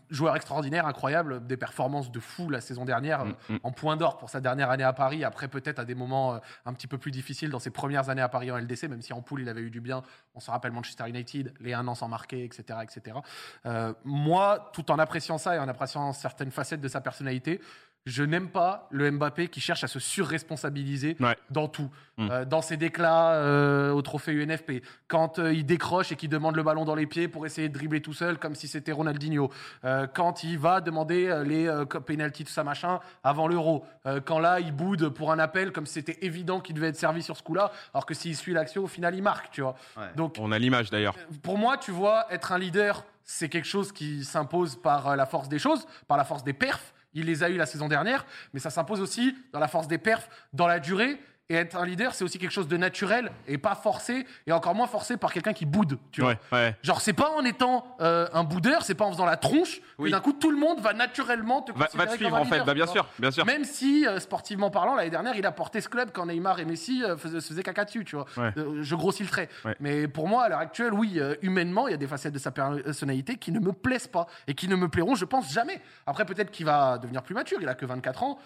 joueur 0.10 0.36
extraordinaire, 0.36 0.88
incroyable, 0.88 1.46
des 1.46 1.58
performances 1.58 2.12
de 2.12 2.20
fou 2.20 2.50
la 2.50 2.62
saison 2.62 2.86
dernière, 2.86 3.26
Mm, 3.26 3.36
euh, 3.50 3.60
en 3.64 3.72
point 3.72 3.98
d'or 3.98 4.18
pour 4.18 4.30
sa 4.30 4.40
dernière 4.40 4.70
année 4.70 4.84
à 4.84 4.94
Paris, 4.94 5.24
après 5.24 5.48
peut-être 5.48 5.80
à 5.80 5.86
des 5.86 5.96
moments 5.96 6.36
euh, 6.36 6.40
un 6.66 6.74
petit 6.74 6.88
peu 6.88 6.98
plus 6.98 7.12
difficiles 7.12 7.50
dans 7.50 7.60
ses 7.60 7.70
premières 7.70 8.10
années 8.10 8.22
à 8.22 8.30
Paris 8.30 8.52
en 8.52 8.58
LDC, 8.58 8.84
même 8.88 9.02
si 9.02 9.14
en 9.14 9.22
poule 9.22 9.42
il 9.42 9.50
avait 9.50 9.62
eu 9.62 9.70
du 9.70 9.82
bien, 9.82 10.04
on 10.36 10.40
se 10.40 10.50
rappelle 10.50 10.72
Manchester 10.72 11.10
United, 11.10 11.54
les 11.60 11.74
un 11.74 11.88
an 11.88 11.96
sans 11.96 12.08
marquer, 12.08 12.44
etc. 12.44 12.80
etc. 12.82 13.18
Euh, 13.66 13.94
moi, 14.04 14.72
tout 14.74 14.90
en 14.92 15.00
appréciant 15.00 15.38
ça 15.38 15.56
et 15.56 15.60
en 15.60 15.68
appréciant 15.68 16.14
certaines 16.14 16.52
facettes 16.52 16.82
de 16.82 16.88
sa 16.88 17.02
personnalité, 17.02 17.60
je 18.06 18.24
n'aime 18.24 18.50
pas 18.50 18.88
le 18.92 19.10
Mbappé 19.12 19.48
qui 19.48 19.62
cherche 19.62 19.84
à 19.84 19.88
se 19.88 20.00
surresponsabiliser 20.00 21.16
Ouais. 21.20 21.38
dans 21.50 21.68
tout. 21.68 21.90
Mm. 22.18 22.28
Euh, 22.32 22.46
dans 22.46 22.62
ses 22.62 22.78
déclats 22.78 23.32
euh, 23.34 23.92
au 23.92 24.02
trophée 24.02 24.34
UNFP, 24.34 24.84
quand 25.08 25.40
euh, 25.40 25.54
il 25.54 25.66
décroche 25.66 26.12
et 26.12 26.16
qu'il 26.16 26.30
demande 26.30 26.56
le 26.56 26.62
ballon 26.64 26.86
dans 26.86 26.96
les 26.96 27.08
pieds 27.08 27.28
pour 27.28 27.46
essayer 27.46 27.70
de 27.70 27.74
dribbler 27.74 28.02
tout 28.02 28.14
seul 28.14 28.38
comme 28.38 28.56
si 28.56 28.68
c'était 28.68 28.92
Ronaldinho, 28.92 29.50
Euh, 29.86 30.06
quand 30.14 30.44
il 30.44 30.58
va 30.60 30.82
demander 30.82 31.28
euh, 31.28 31.44
les 31.44 31.68
euh, 31.68 31.86
penalties, 31.86 32.44
tout 32.44 32.52
ça 32.52 32.64
machin, 32.64 33.00
avant 33.24 33.48
l'euro, 33.48 33.86
Euh, 34.06 34.20
quand 34.24 34.40
là 34.40 34.60
il 34.60 34.74
boude 34.74 35.10
pour 35.10 35.32
un 35.32 35.40
appel 35.40 35.72
comme 35.72 35.86
si 35.86 35.94
c'était 35.94 36.18
évident 36.26 36.60
qu'il 36.60 36.76
devait 36.76 36.90
être 36.90 36.98
servi 36.98 37.24
sur 37.24 37.38
ce 37.38 37.44
coup-là, 37.44 37.72
alors 37.94 38.06
que 38.06 38.14
s'il 38.14 38.36
suit 38.36 38.54
l'action, 38.54 38.84
au 38.84 38.88
final 38.88 39.16
il 39.16 39.24
marque, 39.24 39.50
tu 39.52 39.62
vois. 39.62 39.76
Ouais. 39.98 40.04
Donc 40.16 40.36
On 40.40 40.52
a 40.52 40.60
l'image 40.60 40.90
d'ailleurs. 40.90 41.16
pour 41.42 41.58
moi, 41.58 41.78
tu 41.78 41.92
vois, 41.92 42.26
être 42.32 42.52
un 42.52 42.60
leader, 42.60 43.06
c'est 43.24 43.50
quelque 43.50 43.68
chose 43.68 43.92
qui 43.92 44.24
s'impose 44.26 44.76
par 44.76 45.16
la 45.16 45.26
force 45.26 45.48
des 45.50 45.60
choses, 45.60 45.88
par 46.08 46.18
la 46.18 46.26
force 46.26 46.44
des 46.44 46.54
perfs. 46.54 46.94
Il 47.14 47.26
les 47.26 47.44
a 47.44 47.50
eu 47.50 47.58
la 47.58 47.66
saison 47.66 47.88
dernière, 47.88 48.26
mais 48.54 48.60
ça 48.60 48.70
s'impose 48.70 49.02
aussi 49.02 49.38
dans 49.52 49.60
la 49.60 49.68
force 49.68 49.88
des 49.88 49.98
perfs, 49.98 50.30
dans 50.54 50.68
la 50.68 50.80
durée. 50.80 51.20
Et 51.50 51.56
être 51.56 51.76
un 51.76 51.86
leader, 51.86 52.16
c'est 52.16 52.24
aussi 52.24 52.40
quelque 52.40 52.52
chose 52.54 52.70
de 52.70 52.78
naturel 52.78 53.30
et 53.48 53.58
pas 53.58 53.76
forcé, 53.76 54.26
et 54.48 54.54
encore 54.54 54.74
moins 54.76 54.88
forcé 54.88 55.18
par 55.18 55.34
quelqu'un 55.34 55.52
qui 55.52 55.66
boude. 55.66 56.00
Tu 56.12 56.22
vois. 56.22 56.32
Ouais, 56.32 56.38
ouais. 56.54 56.76
Genre, 56.84 57.02
c'est 57.02 57.12
pas 57.12 57.32
en 57.32 57.44
étant 57.44 57.86
euh, 58.00 58.30
un 58.32 58.46
boudeur, 58.46 58.84
c'est 58.84 58.96
pas 58.96 59.04
en 59.04 59.12
faisant 59.12 59.26
la 59.26 59.36
tronche, 59.36 59.82
Oui. 60.00 60.10
que 60.10 60.16
d'un 60.16 60.22
coup 60.22 60.32
tout 60.32 60.52
le 60.52 60.58
monde 60.58 60.80
va 60.80 60.94
naturellement 60.94 61.62
te 61.62 61.74
Va, 61.74 61.90
va 61.94 62.08
te 62.08 62.16
suivre 62.16 62.34
en 62.38 62.46
fait. 62.46 62.64
Bah, 62.64 62.74
bien 62.74 62.88
sûr, 62.88 63.06
bien 63.20 63.30
sûr. 63.30 63.46
Même 63.46 63.66
si, 63.66 64.08
euh, 64.08 64.22
sportivement 64.22 64.70
parlant, 64.72 64.96
l'année 64.96 65.10
dernière, 65.10 65.36
il 65.36 65.46
a 65.46 65.52
porté 65.52 65.82
ce 65.82 65.90
club 65.90 66.12
quand 66.14 66.28
Neymar 66.28 66.62
et 66.62 66.66
Messi 66.66 67.04
euh, 67.04 67.18
faisaient, 67.18 67.42
se 67.42 67.50
faisaient 67.50 67.62
caca 67.64 67.84
dessus, 67.84 68.06
tu 68.06 68.16
vois. 68.16 68.26
Ouais. 68.38 68.52
Euh, 68.58 68.82
je 68.82 68.96
grossis 68.96 69.24
le 69.24 69.30
trait. 69.30 69.50
Mais 69.82 70.08
pour 70.08 70.30
moi, 70.30 70.44
à 70.46 70.50
l'heure 70.50 70.60
actuelle, 70.60 70.94
oui, 70.94 71.20
humainement, 71.42 71.90
il 71.90 71.92
y 71.92 71.96
a 71.96 71.98
des 71.98 72.08
facettes 72.08 72.34
de 72.34 72.40
sa 72.40 72.52
personnalité 72.52 73.36
qui 73.36 73.52
ne 73.52 73.60
me 73.60 73.74
plaisent 73.74 74.08
pas 74.08 74.28
et 74.48 74.54
qui 74.54 74.70
ne 74.70 74.78
me 74.78 74.88
plairont, 74.88 75.16
je 75.16 75.26
pense, 75.26 75.52
jamais. 75.52 75.82
Après, 76.08 76.24
peut-être 76.26 76.52
qu'il 76.52 76.66
va 76.66 76.98
devenir 76.98 77.22
plus 77.22 77.36
mature. 77.36 77.58
Il 77.62 77.68
a 77.68 77.76
que 77.76 77.86
24 77.86 78.24
ans. 78.24 78.40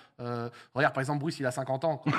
Regarde, 0.74 0.96
par 0.96 1.02
exemple, 1.02 1.20
Bruce, 1.20 1.40
il 1.40 1.46
a 1.46 1.52
50 1.52 1.86
ans. 1.86 2.02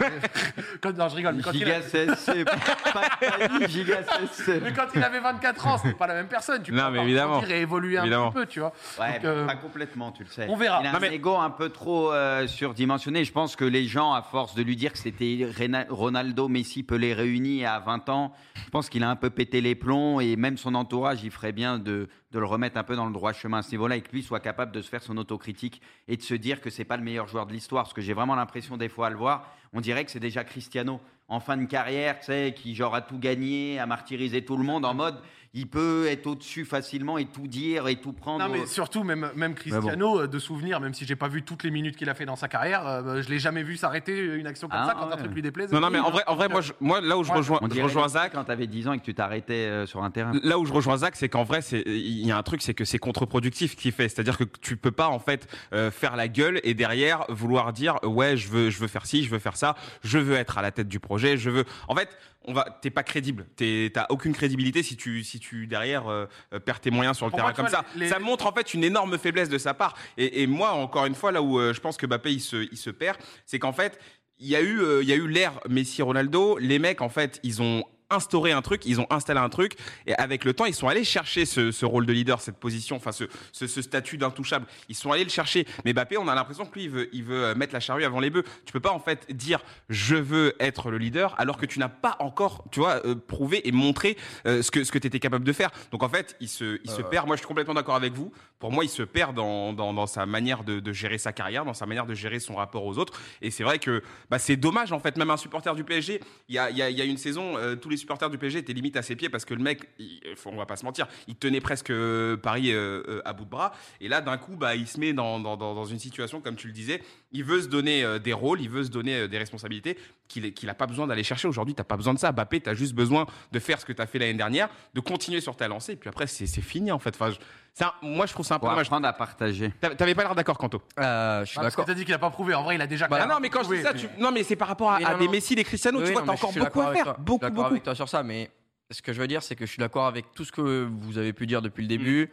Quand, 0.81 0.97
non, 0.97 1.09
je 1.09 1.17
rigole. 1.17 1.35
Mais 1.37 1.43
quand, 1.43 1.53
il 1.53 1.65
a- 1.71 1.81
Giga 1.81 2.15
CSC, 2.15 2.45
pas 2.45 2.55
de 2.57 3.49
panique, 3.49 3.69
Giga 3.71 3.97
CSC. 4.03 4.61
mais 4.63 4.73
quand 4.73 4.87
il 4.95 5.03
avait 5.03 5.21
24 5.21 5.67
ans, 5.67 5.79
c'était 5.79 5.95
pas 5.95 6.07
la 6.07 6.15
même 6.15 6.29
personne. 6.29 6.63
Tu 6.63 6.71
peux 6.71 6.77
Non, 6.77 6.85
encore 6.85 6.95
mais 6.95 7.03
évidemment. 7.05 7.43
et 7.49 7.61
évoluer 7.61 7.99
un 7.99 8.03
Évidemment. 8.03 8.31
petit 8.31 8.39
peu, 8.41 8.47
tu 8.47 8.61
vois. 8.61 8.73
Ouais, 9.01 9.15
Donc, 9.15 9.25
euh, 9.25 9.47
pas 9.47 9.57
complètement, 9.57 10.13
tu 10.13 10.25
le 10.25 10.29
sais. 10.29 10.47
on 10.49 10.57
verra. 10.57 10.81
Il 10.83 10.87
a 10.87 10.93
Non, 10.93 10.97
un 10.99 11.01
mais- 11.01 11.15
ego 11.15 11.37
un 11.37 11.51
peu 11.51 11.69
trop 11.71 12.13
euh, 12.13 12.47
surdimensionné. 12.47 13.25
Je 13.25 13.33
pense 13.33 13.57
que 13.57 13.65
les 13.65 13.87
gens, 13.87 14.13
à 14.13 14.23
force 14.23 14.55
de 14.55 14.63
lui 14.63 14.77
dire 14.77 14.93
que 14.93 14.99
c'était 14.99 15.47
Ronaldo, 15.89 16.49
Messi, 16.49 16.83
Pelé 16.83 17.15
réunis 17.15 17.65
à 17.65 17.79
20 17.81 18.09
ans, 18.09 18.33
je 18.65 18.71
pense 18.71 18.89
qu'il 18.89 19.03
a 19.05 19.11
un 19.11 19.17
peu 19.17 19.31
pété 19.31 19.61
les 19.61 19.75
plombs 19.75 20.21
et 20.21 20.37
même 20.37 20.57
son 20.57 20.75
entourage, 20.75 21.21
il 21.25 21.31
ferait 21.31 21.53
bien 21.53 21.79
de, 21.79 22.09
de 22.31 22.39
le 22.39 22.47
remettre 22.47 22.77
un 22.77 22.85
peu 22.85 22.97
dans 22.97 23.07
le 23.07 23.13
droit 23.13 23.33
chemin 23.33 23.59
à 23.59 23.63
ce 23.63 23.71
niveau-là 23.71 23.97
et 23.97 24.03
que 24.03 24.13
lui 24.13 24.23
soit 24.23 24.41
capable 24.41 24.73
de 24.73 24.83
se 24.83 24.89
faire 24.89 25.03
son 25.03 25.17
autocritique 25.17 25.81
et 26.09 26.17
de 26.17 26.23
se 26.23 26.35
dire 26.35 26.61
que 26.61 26.71
c'est 26.71 26.85
pas 26.85 26.97
le 26.97 27.03
meilleur 27.03 27.27
joueur 27.27 27.47
de 27.47 27.53
l'histoire. 27.53 27.85
Parce 27.85 27.95
que 27.95 28.03
j'ai 28.03 28.13
vraiment 28.13 28.35
l'impression 28.35 28.77
des 28.77 28.89
fois 28.89 29.07
à 29.07 29.11
le 29.11 29.17
voir, 29.17 29.51
on 29.73 29.81
dirait 29.81 30.05
que 30.05 30.11
c'est 30.11 30.21
déjà 30.21 30.45
Cristiano 30.45 31.01
en 31.29 31.41
fin 31.41 31.57
de 31.57 31.65
carrière, 31.65 32.19
tu 32.19 32.27
sais, 32.27 32.55
qui 32.57 32.75
genre 32.75 32.95
a 32.95 33.03
tout 33.03 33.19
gagné, 33.19 33.79
a 33.79 33.87
martyrisé 33.87 34.45
tout 34.45 34.57
le 34.57 34.65
monde 34.65 34.85
en 34.85 34.95
mode 34.95 35.21
il 35.55 35.67
peut 35.67 36.07
être 36.09 36.27
au-dessus 36.27 36.65
facilement 36.65 37.19
et 37.19 37.25
tout 37.27 37.47
dire 37.47 37.89
et 37.89 37.97
tout 37.97 38.13
prendre. 38.13 38.45
Non, 38.47 38.51
mais 38.53 38.67
surtout, 38.67 39.03
même, 39.03 39.31
même 39.35 39.55
Cristiano, 39.55 40.21
euh, 40.21 40.27
de 40.27 40.39
souvenir, 40.39 40.81
même 40.81 40.95
si 40.95 41.05
j'ai 41.07 41.17
pas 41.17 41.29
vu 41.29 41.43
toutes 41.43 41.63
les 41.65 41.71
minutes 41.71 41.97
qu'il 41.97 42.09
a 42.11 42.15
fait 42.15 42.27
dans 42.27 42.37
sa 42.37 42.49
carrière, 42.49 42.87
euh, 42.87 43.23
je 43.23 43.29
l'ai 43.29 43.39
jamais 43.39 43.63
vu 43.63 43.77
s'arrêter 43.77 44.19
une 44.19 44.47
action 44.47 44.69
comme 44.69 44.79
Ah, 44.83 44.87
ça 44.87 44.95
quand 44.95 45.11
un 45.11 45.17
truc 45.17 45.33
lui 45.33 45.43
déplaise. 45.43 45.73
Non, 45.73 45.81
non, 45.81 45.91
mais 45.91 45.99
en 45.99 46.11
vrai, 46.11 46.23
en 46.27 46.37
vrai, 46.37 46.49
moi, 46.49 46.61
je- 46.61 46.73
moi, 46.81 47.01
là 47.01 47.17
où 47.17 47.25
je 47.25 47.31
Ouais. 47.31 47.39
rejoins, 47.39 47.59
On 47.63 47.69
je 47.71 47.81
rejoins 47.81 48.09
Zach, 48.09 48.33
quand 48.35 48.45
t'avais 48.45 48.67
10 48.67 48.87
ans 48.89 48.93
et 48.93 48.99
que 48.99 49.05
tu 49.05 49.15
t'arrêtais 49.15 49.55
euh, 49.55 49.87
sur 49.87 50.03
un 50.05 50.11
terrain. 50.11 50.33
Là 50.43 50.59
où 50.59 50.67
je 50.67 50.73
rejoins 50.73 50.99
Zach, 50.99 51.17
c'est 51.17 51.29
qu'en 51.29 51.45
vrai, 51.45 51.63
c'est 51.63 51.83
il 51.87 52.27
y 52.27 52.31
a 52.31 52.37
un 52.37 52.43
truc, 52.43 52.61
c'est 52.63 52.75
que 52.75 52.85
c'est 52.85 52.99
contre-productif 52.99 53.73
ce 53.73 53.77
qu'il 53.77 53.93
fait. 53.93 54.09
C'est-à-dire 54.09 54.37
que 54.39 54.45
tu 54.61 54.77
peux 54.77 54.91
pas 54.93 55.09
en 55.09 55.19
fait 55.19 55.49
euh, 55.73 55.91
faire 55.91 56.17
la 56.17 56.29
gueule 56.29 56.61
et 56.63 56.75
derrière 56.75 57.25
vouloir 57.29 57.73
dire 57.73 57.97
ouais, 58.03 58.37
je 58.37 58.49
veux, 58.49 58.71
je 58.71 58.79
veux 58.79 58.87
faire 58.89 59.07
ci, 59.07 59.25
je 59.25 59.31
veux 59.31 59.39
faire 59.39 59.57
ça, 59.57 59.75
je 60.05 60.19
veux 60.19 60.35
être 60.37 60.59
à 60.59 60.63
la 60.63 60.71
tête 60.73 60.89
du 60.89 61.01
projet, 61.01 61.37
je 61.37 61.51
veux. 61.51 61.65
En 61.89 61.95
fait, 61.95 62.09
on 62.49 62.53
va, 62.53 62.67
t'es 62.83 62.91
pas 62.91 63.03
crédible. 63.05 63.47
T'as 63.57 64.07
aucune 64.09 64.33
crédibilité 64.33 64.83
si 64.83 64.97
tu, 64.97 65.23
si 65.23 65.39
tu 65.39 65.67
derrière 65.67 66.09
euh, 66.09 66.27
euh, 66.53 66.59
perds 66.59 66.81
tes 66.81 66.91
moyens 66.91 67.17
sur 67.17 67.27
le 67.27 67.33
terrain 67.33 67.53
comme 67.53 67.69
ça. 67.69 67.85
les- 67.95 68.09
Ça 68.09 68.19
montre 68.19 68.47
en 68.47 68.53
fait 68.53 68.75
une 68.75 68.83
énorme 68.83 69.17
faiblesse 69.19 69.49
de 69.49 69.59
sa 69.59 69.75
part. 69.75 69.95
Et, 70.17 70.43
et 70.43 70.47
moi, 70.47 70.71
encore 70.73 71.07
une 71.07 71.15
fois, 71.15 71.31
là 71.31 71.41
où 71.43 71.61
euh, 71.61 71.73
je 71.73 71.81
pense 71.81 71.97
que 71.97 72.07
Mbappé 72.07 72.33
il 72.33 72.41
se, 72.41 72.57
il 72.73 72.77
se 72.77 72.91
perd, 72.91 73.17
c'est 73.47 73.59
qu'en 73.59 73.73
fait, 73.73 73.99
il 74.41 74.49
y 74.49 74.57
a 74.57 74.63
eu, 74.63 74.81
il 75.03 75.09
y 75.09 75.13
a 75.13 75.17
eu 75.17 75.27
l'ère 75.29 75.61
Messi-Ronaldo. 75.69 76.59
Les 76.59 76.79
mecs, 76.79 77.01
en 77.03 77.09
fait, 77.09 77.41
ils 77.43 77.61
ont 77.63 77.85
instauré 78.11 78.53
un 78.53 78.63
truc, 78.63 78.87
ils 78.87 79.01
ont 79.01 79.07
installé 79.11 79.41
un 79.41 79.49
truc, 79.49 79.75
et 80.07 80.15
avec 80.15 80.45
le 80.45 80.55
temps, 80.55 80.65
ils 80.65 80.75
sont 80.75 80.89
allés 80.89 81.05
chercher 81.05 81.45
ce, 81.45 81.73
ce 81.73 81.85
rôle 81.85 82.07
de 82.07 82.13
leader, 82.13 82.41
cette 82.41 82.57
position, 82.57 82.97
enfin 82.97 83.13
ce, 83.13 83.25
ce, 83.53 83.67
ce 83.67 83.83
statut 83.83 84.19
d'intouchable. 84.19 84.67
Ils 84.89 84.95
sont 84.95 85.13
allés 85.13 85.25
le 85.25 85.31
chercher. 85.31 85.67
Mais 85.85 85.93
Mbappé, 85.93 86.17
on 86.17 86.29
a 86.29 86.35
l'impression 86.35 86.65
que 86.67 86.75
lui, 86.75 86.85
il 86.85 86.91
veut, 86.91 87.09
il 87.13 87.25
veut 87.25 87.45
euh, 87.45 87.55
mettre 87.55 87.75
la 87.75 87.81
charrue 87.81 88.05
avant 88.05 88.21
les 88.21 88.31
bœufs. 88.31 88.45
Tu 88.65 88.73
peux 88.73 88.81
pas 88.81 88.93
en 88.93 89.01
fait 89.01 89.27
dire 89.35 89.61
je 89.89 90.17
veux 90.17 90.55
être 90.61 90.91
le 90.91 90.99
leader 90.99 91.35
alors 91.39 91.59
que 91.59 91.67
tu 91.67 91.79
n'as 91.79 91.89
pas 91.89 92.17
encore, 92.21 92.65
tu 92.71 92.81
vois, 92.81 93.05
euh, 93.07 93.15
prouvé 93.15 93.67
et 93.69 93.73
montré 93.73 94.17
euh, 94.47 94.63
ce 94.63 94.71
que 94.71 94.85
ce 94.85 94.93
que 94.93 94.99
tu 94.99 95.07
étais 95.07 95.21
capable 95.21 95.45
de 95.45 95.53
faire. 95.53 95.71
Donc 95.91 96.03
en 96.03 96.09
fait, 96.09 96.37
il 96.41 96.49
se, 96.49 96.81
il 96.85 96.91
se 96.91 97.03
perd. 97.03 97.27
Moi, 97.27 97.37
je 97.37 97.41
suis 97.41 97.49
complètement 97.49 97.75
d'accord 97.75 97.97
avec 97.97 98.15
vous. 98.15 98.33
Pour 98.59 98.73
moi, 98.73 98.85
il 98.85 98.89
se 98.89 99.03
perd 99.03 99.35
dans, 99.35 99.73
dans, 99.73 99.93
dans 99.95 100.07
sa 100.07 100.27
manière 100.27 100.65
de, 100.65 100.93
gérer 100.93 101.19
sa 101.19 101.33
carrière, 101.33 101.65
dans 101.65 101.75
sa 101.75 101.87
manière 101.87 102.07
de 102.07 102.15
gérer 102.15 102.41
son 102.41 102.57
rapport 102.57 102.85
aux 102.85 102.99
autres. 102.99 103.21
Et 103.41 103.51
c'est 103.51 103.63
vrai 103.63 103.79
que 103.79 104.03
bah, 104.31 104.39
c'est 104.39 104.57
dommage, 104.57 104.93
en 104.93 105.01
fait, 105.01 105.17
même 105.17 105.31
un 105.31 105.37
supporter 105.37 105.75
du 105.75 105.85
PSG, 105.85 106.21
il 106.49 106.55
y 106.55 106.59
a, 106.59 106.71
y 106.71 106.77
y 106.77 107.01
a 107.01 107.05
une 107.05 107.19
saison, 107.19 107.57
euh, 107.57 107.77
tous 107.77 107.89
les 107.89 107.97
supporters 107.97 108.31
du 108.31 108.39
PSG 108.39 108.59
étaient 108.59 108.73
limite 108.73 108.97
à 108.97 109.03
ses 109.03 109.17
pieds 109.17 109.29
parce 109.29 109.45
que 109.45 109.55
le 109.55 109.63
mec, 109.63 109.89
il, 109.99 110.21
on 110.47 110.57
va 110.57 110.67
pas 110.67 110.77
se 110.77 110.85
mentir, 110.85 111.07
il 111.29 111.37
tenait 111.37 111.61
presque 111.61 111.91
euh, 111.91 112.37
Paris 112.37 112.73
euh, 112.73 113.21
à 113.25 113.33
bout 113.33 113.45
de 113.45 113.51
bras. 113.51 113.73
Et 114.01 114.09
là, 114.09 114.21
d'un 114.21 114.39
coup, 114.39 114.57
bah, 114.57 114.75
il 114.75 114.87
se 114.87 114.99
met 114.99 115.13
dans, 115.13 115.39
dans, 115.39 115.57
dans 115.57 115.85
une 115.85 115.99
situation, 115.99 116.41
comme 116.41 116.57
tu 116.57 116.67
le 116.67 116.73
disais, 116.73 117.03
il 117.33 117.45
veut 117.45 117.61
se 117.61 117.69
donner 117.69 118.03
euh, 118.05 118.19
des 118.19 118.33
rôles, 118.33 118.61
il 118.61 118.71
veut 118.71 118.85
se 118.85 118.89
donner 118.91 119.15
euh, 119.21 119.29
des 119.29 119.37
responsabilités 119.39 119.99
qu'il 120.29 120.53
qu'il 120.55 120.67
n'a 120.67 120.75
pas 120.75 120.87
besoin 120.87 121.07
d'aller 121.07 121.23
chercher. 121.25 121.47
Aujourd'hui, 121.49 121.75
tu 121.75 121.81
n'as 121.81 121.85
pas 121.85 121.97
besoin 121.97 122.15
de 122.15 122.19
ça. 122.19 122.33
Mbappé, 122.33 122.61
tu 122.63 122.71
as 122.71 122.75
juste 122.75 122.95
besoin 122.95 123.27
de 123.53 123.59
faire 123.59 123.79
ce 123.81 123.85
que 123.85 123.93
tu 123.93 124.01
as 124.01 124.07
fait 124.07 124.19
l'année 124.19 124.35
dernière, 124.35 124.69
de 124.95 125.01
continuer 125.01 125.41
sur 125.41 125.55
ta 125.57 125.69
lancée, 125.69 125.93
et 125.93 125.97
puis 125.97 126.09
après, 126.09 126.27
c'est 126.27 126.47
c'est 126.47 126.63
fini, 126.63 126.91
en 126.91 126.99
fait. 126.99 127.15
Enfin, 127.15 127.31
je- 127.31 127.37
c'est 127.75 127.85
un- 127.85 127.93
moi, 128.03 128.27
je 128.27 128.33
trouve 128.33 128.47
ça 128.47 128.55
un 128.57 128.59
peu 128.59 128.67
dommage. 128.67 128.87
apprendre 128.87 129.07
à 129.07 129.13
partager. 129.13 129.71
T'a- 129.81 129.95
T'avais 129.95 130.15
pas 130.15 130.23
l'air 130.23 130.35
d'accord, 130.35 130.59
Kanto 130.59 130.81
Euh, 130.99 131.45
je 131.45 131.51
suis 131.51 131.59
Ah, 131.59 131.63
parce 131.63 131.75
que 131.75 131.81
d'accord. 131.81 131.85
t'as 131.87 131.95
dit 131.95 132.05
qu'il 132.05 132.15
a 132.15 132.19
pas 132.19 132.31
prouvé. 132.31 132.55
En 132.55 132.63
vrai, 132.63 132.75
il 132.77 132.81
a 132.81 132.87
déjà. 132.87 133.09
Bah, 133.09 133.19
Ah 133.23 133.27
non, 133.27 133.41
mais 133.41 133.51
quand 133.51 133.63
je 133.63 133.75
dis 133.75 133.83
ça, 133.83 133.93
mais- 133.93 134.01
tu... 134.01 134.09
non, 134.19 134.33
mais 134.33 134.43
c'est 134.43 134.57
par 134.57 134.69
rapport 134.69 134.91
à, 134.93 134.97
Oui, 134.99 135.05
à 135.05 135.13
non, 135.13 135.19
des 135.19 135.27
non. 135.27 135.33
Messi, 135.33 135.55
des 135.55 135.65
Cristiano, 135.65 135.99
Oui, 136.01 136.07
tu 136.07 136.13
vois, 136.13 136.23
t'as 136.23 136.33
encore 136.33 136.53
beaucoup 136.53 136.81
à 136.81 136.93
faire. 136.93 137.05
toi. 137.05 137.17
Beaucoup, 137.19 137.45
je 137.45 137.47
suis 137.47 137.51
d'accord 137.51 137.51
beaucoup. 137.65 137.67
avec 137.75 137.83
toi 137.83 137.95
sur 137.95 138.09
ça, 138.09 138.23
mais 138.23 138.51
ce 138.91 139.03
que 139.03 139.13
je 139.13 139.21
veux 139.21 139.27
dire, 139.29 139.43
c'est 139.43 139.55
que 139.55 139.67
je 139.67 139.71
suis 139.71 139.81
d'accord 139.81 140.07
avec 140.07 140.33
tout 140.35 140.45
ce 140.47 140.53
que 140.53 140.89
vous 140.91 141.19
avez 141.19 141.33
pu 141.35 141.47
dire 141.47 141.61
depuis 141.63 141.83
le 141.83 141.89
début. 141.89 142.25
Mm. 142.25 142.29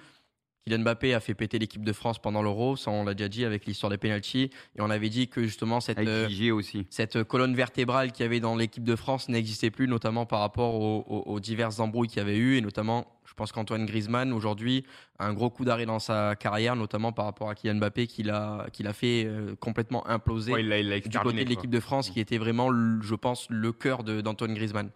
Kylian 0.68 0.80
Mbappé 0.82 1.14
a 1.14 1.20
fait 1.20 1.36
péter 1.36 1.60
l'équipe 1.60 1.84
de 1.86 1.94
France 1.94 2.18
pendant 2.18 2.42
l'Euro, 2.42 2.76
ça 2.76 2.90
on 2.90 3.04
l'a 3.06 3.14
déjà 3.14 3.30
dit 3.30 3.46
avec 3.46 3.68
l'histoire 3.68 3.92
des 3.92 4.00
penalties, 4.00 4.50
et 4.76 4.82
on 4.82 4.90
avait 4.90 5.10
dit 5.10 5.28
que 5.28 5.44
justement 5.44 5.80
cette, 5.80 6.00
euh, 6.00 6.28
aussi. 6.52 6.88
cette 6.90 7.24
colonne 7.24 7.54
vertébrale 7.54 8.12
qu'il 8.12 8.24
y 8.24 8.26
avait 8.26 8.40
dans 8.40 8.56
l'équipe 8.56 8.84
de 8.84 8.96
France 8.96 9.30
n'existait 9.30 9.70
plus, 9.70 9.88
notamment 9.88 10.26
par 10.26 10.40
rapport 10.40 10.74
aux, 10.74 11.06
aux- 11.08 11.32
aux 11.34 11.40
diverses 11.40 11.80
embrouilles 11.80 12.08
qu'il 12.08 12.18
y 12.18 12.22
avait 12.22 12.38
eu, 12.38 12.56
et 12.58 12.62
notamment, 12.62 13.06
je 13.26 13.36
pense 13.36 13.52
qu'Antoine 13.52 13.86
Griezmann 13.86 14.34
aujourd'hui 14.34 14.86
a 15.20 15.28
un 15.28 15.34
gros 15.34 15.52
coup 15.52 15.66
d'arrêt 15.66 15.86
dans 15.86 16.00
sa 16.00 16.36
carrière, 16.36 16.76
notamment 16.76 17.12
par 17.12 17.26
rapport 17.26 17.48
à 17.52 17.54
Kylian 17.54 17.76
Mbappé 17.76 18.08
qu'il 18.08 18.32
a, 18.32 18.66
qu'il 18.74 18.88
a 18.88 18.94
fait 18.94 19.26
euh, 19.28 19.56
complètement 19.60 20.08
imploser 20.08 20.52
Ouais, 20.52 20.62
il 20.62 20.68
l'a- 20.70 20.80
il 20.80 20.90
l'a 20.90 21.00
du 21.00 21.10
côté 21.20 21.44
de 21.44 21.50
l'équipe 21.50 21.70
de 21.70 21.80
France, 21.80 22.10
qui 22.10 22.20
était 22.20 22.40
vraiment, 22.40 22.72
je 23.04 23.14
pense, 23.14 23.46
le 23.52 23.72
cœur 23.72 24.04
d'Antoine 24.04 24.56
Griezmann. 24.56 24.90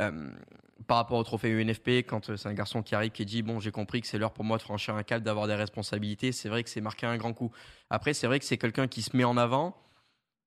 Euh, 0.00 0.30
par 0.86 0.96
rapport 0.98 1.18
au 1.18 1.24
trophée 1.24 1.50
UNFP, 1.50 2.06
quand 2.06 2.30
euh, 2.30 2.36
c'est 2.36 2.48
un 2.48 2.54
garçon 2.54 2.82
qui 2.82 2.94
arrive 2.94 3.10
qui 3.10 3.26
dit 3.26 3.42
bon, 3.42 3.58
j'ai 3.60 3.72
compris 3.72 4.00
que 4.00 4.06
c'est 4.06 4.16
l'heure 4.16 4.32
pour 4.32 4.44
moi 4.44 4.56
de 4.58 4.62
franchir 4.62 4.94
un 4.94 5.02
cap, 5.02 5.22
d'avoir 5.22 5.46
des 5.48 5.54
responsabilités, 5.56 6.30
c'est 6.32 6.48
vrai 6.48 6.62
que 6.62 6.70
c'est 6.70 6.80
marqué 6.80 7.04
un 7.04 7.16
grand 7.16 7.32
coup. 7.32 7.50
Après, 7.90 8.14
c'est 8.14 8.26
vrai 8.28 8.38
que 8.38 8.44
c'est 8.44 8.58
quelqu'un 8.58 8.86
qui 8.86 9.02
se 9.02 9.16
met 9.16 9.24
en 9.24 9.36
avant, 9.36 9.76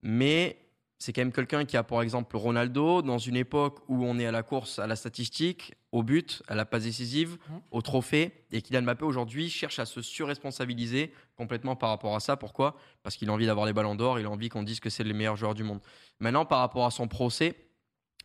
mais 0.01 0.57
c'est 0.99 1.13
quand 1.13 1.21
même 1.21 1.31
quelqu'un 1.33 1.65
qui 1.65 1.77
a, 1.77 1.83
par 1.83 2.01
exemple, 2.01 2.37
Ronaldo, 2.37 3.01
dans 3.01 3.17
une 3.17 3.35
époque 3.35 3.79
où 3.87 4.05
on 4.05 4.19
est 4.19 4.25
à 4.25 4.31
la 4.31 4.43
course, 4.43 4.77
à 4.79 4.87
la 4.87 4.95
statistique, 4.95 5.73
au 5.91 6.03
but, 6.03 6.43
à 6.47 6.55
la 6.55 6.63
passe 6.63 6.83
décisive, 6.83 7.37
Mhm. 7.49 7.61
au 7.71 7.81
trophée, 7.81 8.31
et 8.51 8.61
Kylian 8.61 8.83
Mbappé 8.83 9.03
aujourd'hui 9.03 9.49
cherche 9.49 9.79
à 9.79 9.85
se 9.85 10.01
surresponsabiliser 10.01 11.11
complètement 11.35 11.75
par 11.75 11.89
rapport 11.89 12.15
à 12.15 12.19
ça. 12.19 12.37
Pourquoi? 12.37 12.75
Parce 13.03 13.15
qu'il 13.17 13.29
a 13.29 13.33
envie 13.33 13.47
d'avoir 13.47 13.65
les 13.65 13.73
ballons 13.73 13.95
d'or, 13.95 14.19
il 14.19 14.25
a 14.25 14.29
envie 14.29 14.49
qu'on 14.49 14.63
dise 14.63 14.79
que 14.79 14.89
c'est 14.89 15.03
le 15.03 15.13
meilleur 15.13 15.35
joueur 15.35 15.55
du 15.55 15.63
monde. 15.63 15.81
Maintenant, 16.19 16.45
par 16.45 16.59
rapport 16.59 16.85
à 16.85 16.91
son 16.91 17.07
procès, 17.07 17.55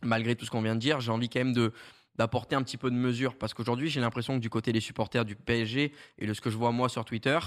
malgré 0.03 0.35
tout 0.35 0.45
ce 0.45 0.51
qu'on 0.51 0.61
vient 0.61 0.75
de 0.75 0.79
dire, 0.79 0.99
j'ai 0.99 1.11
envie 1.11 1.29
quand 1.29 1.39
même 1.39 1.53
de 1.53 1.71
d'apporter 2.17 2.55
un 2.55 2.63
petit 2.63 2.77
peu 2.77 2.89
de 2.89 2.95
mesure 2.95 3.35
parce 3.37 3.53
qu'aujourd'hui 3.53 3.89
j'ai 3.91 4.01
l'impression 4.01 4.37
que 4.37 4.41
du 4.41 4.49
côté 4.49 4.71
des 4.73 4.79
supporters 4.79 5.23
du 5.23 5.35
PSG 5.35 5.93
et 6.17 6.25
de 6.25 6.33
ce 6.33 6.41
que 6.41 6.49
je 6.49 6.57
vois 6.57 6.71
moi 6.71 6.89
sur 6.89 7.05
Twitter, 7.05 7.37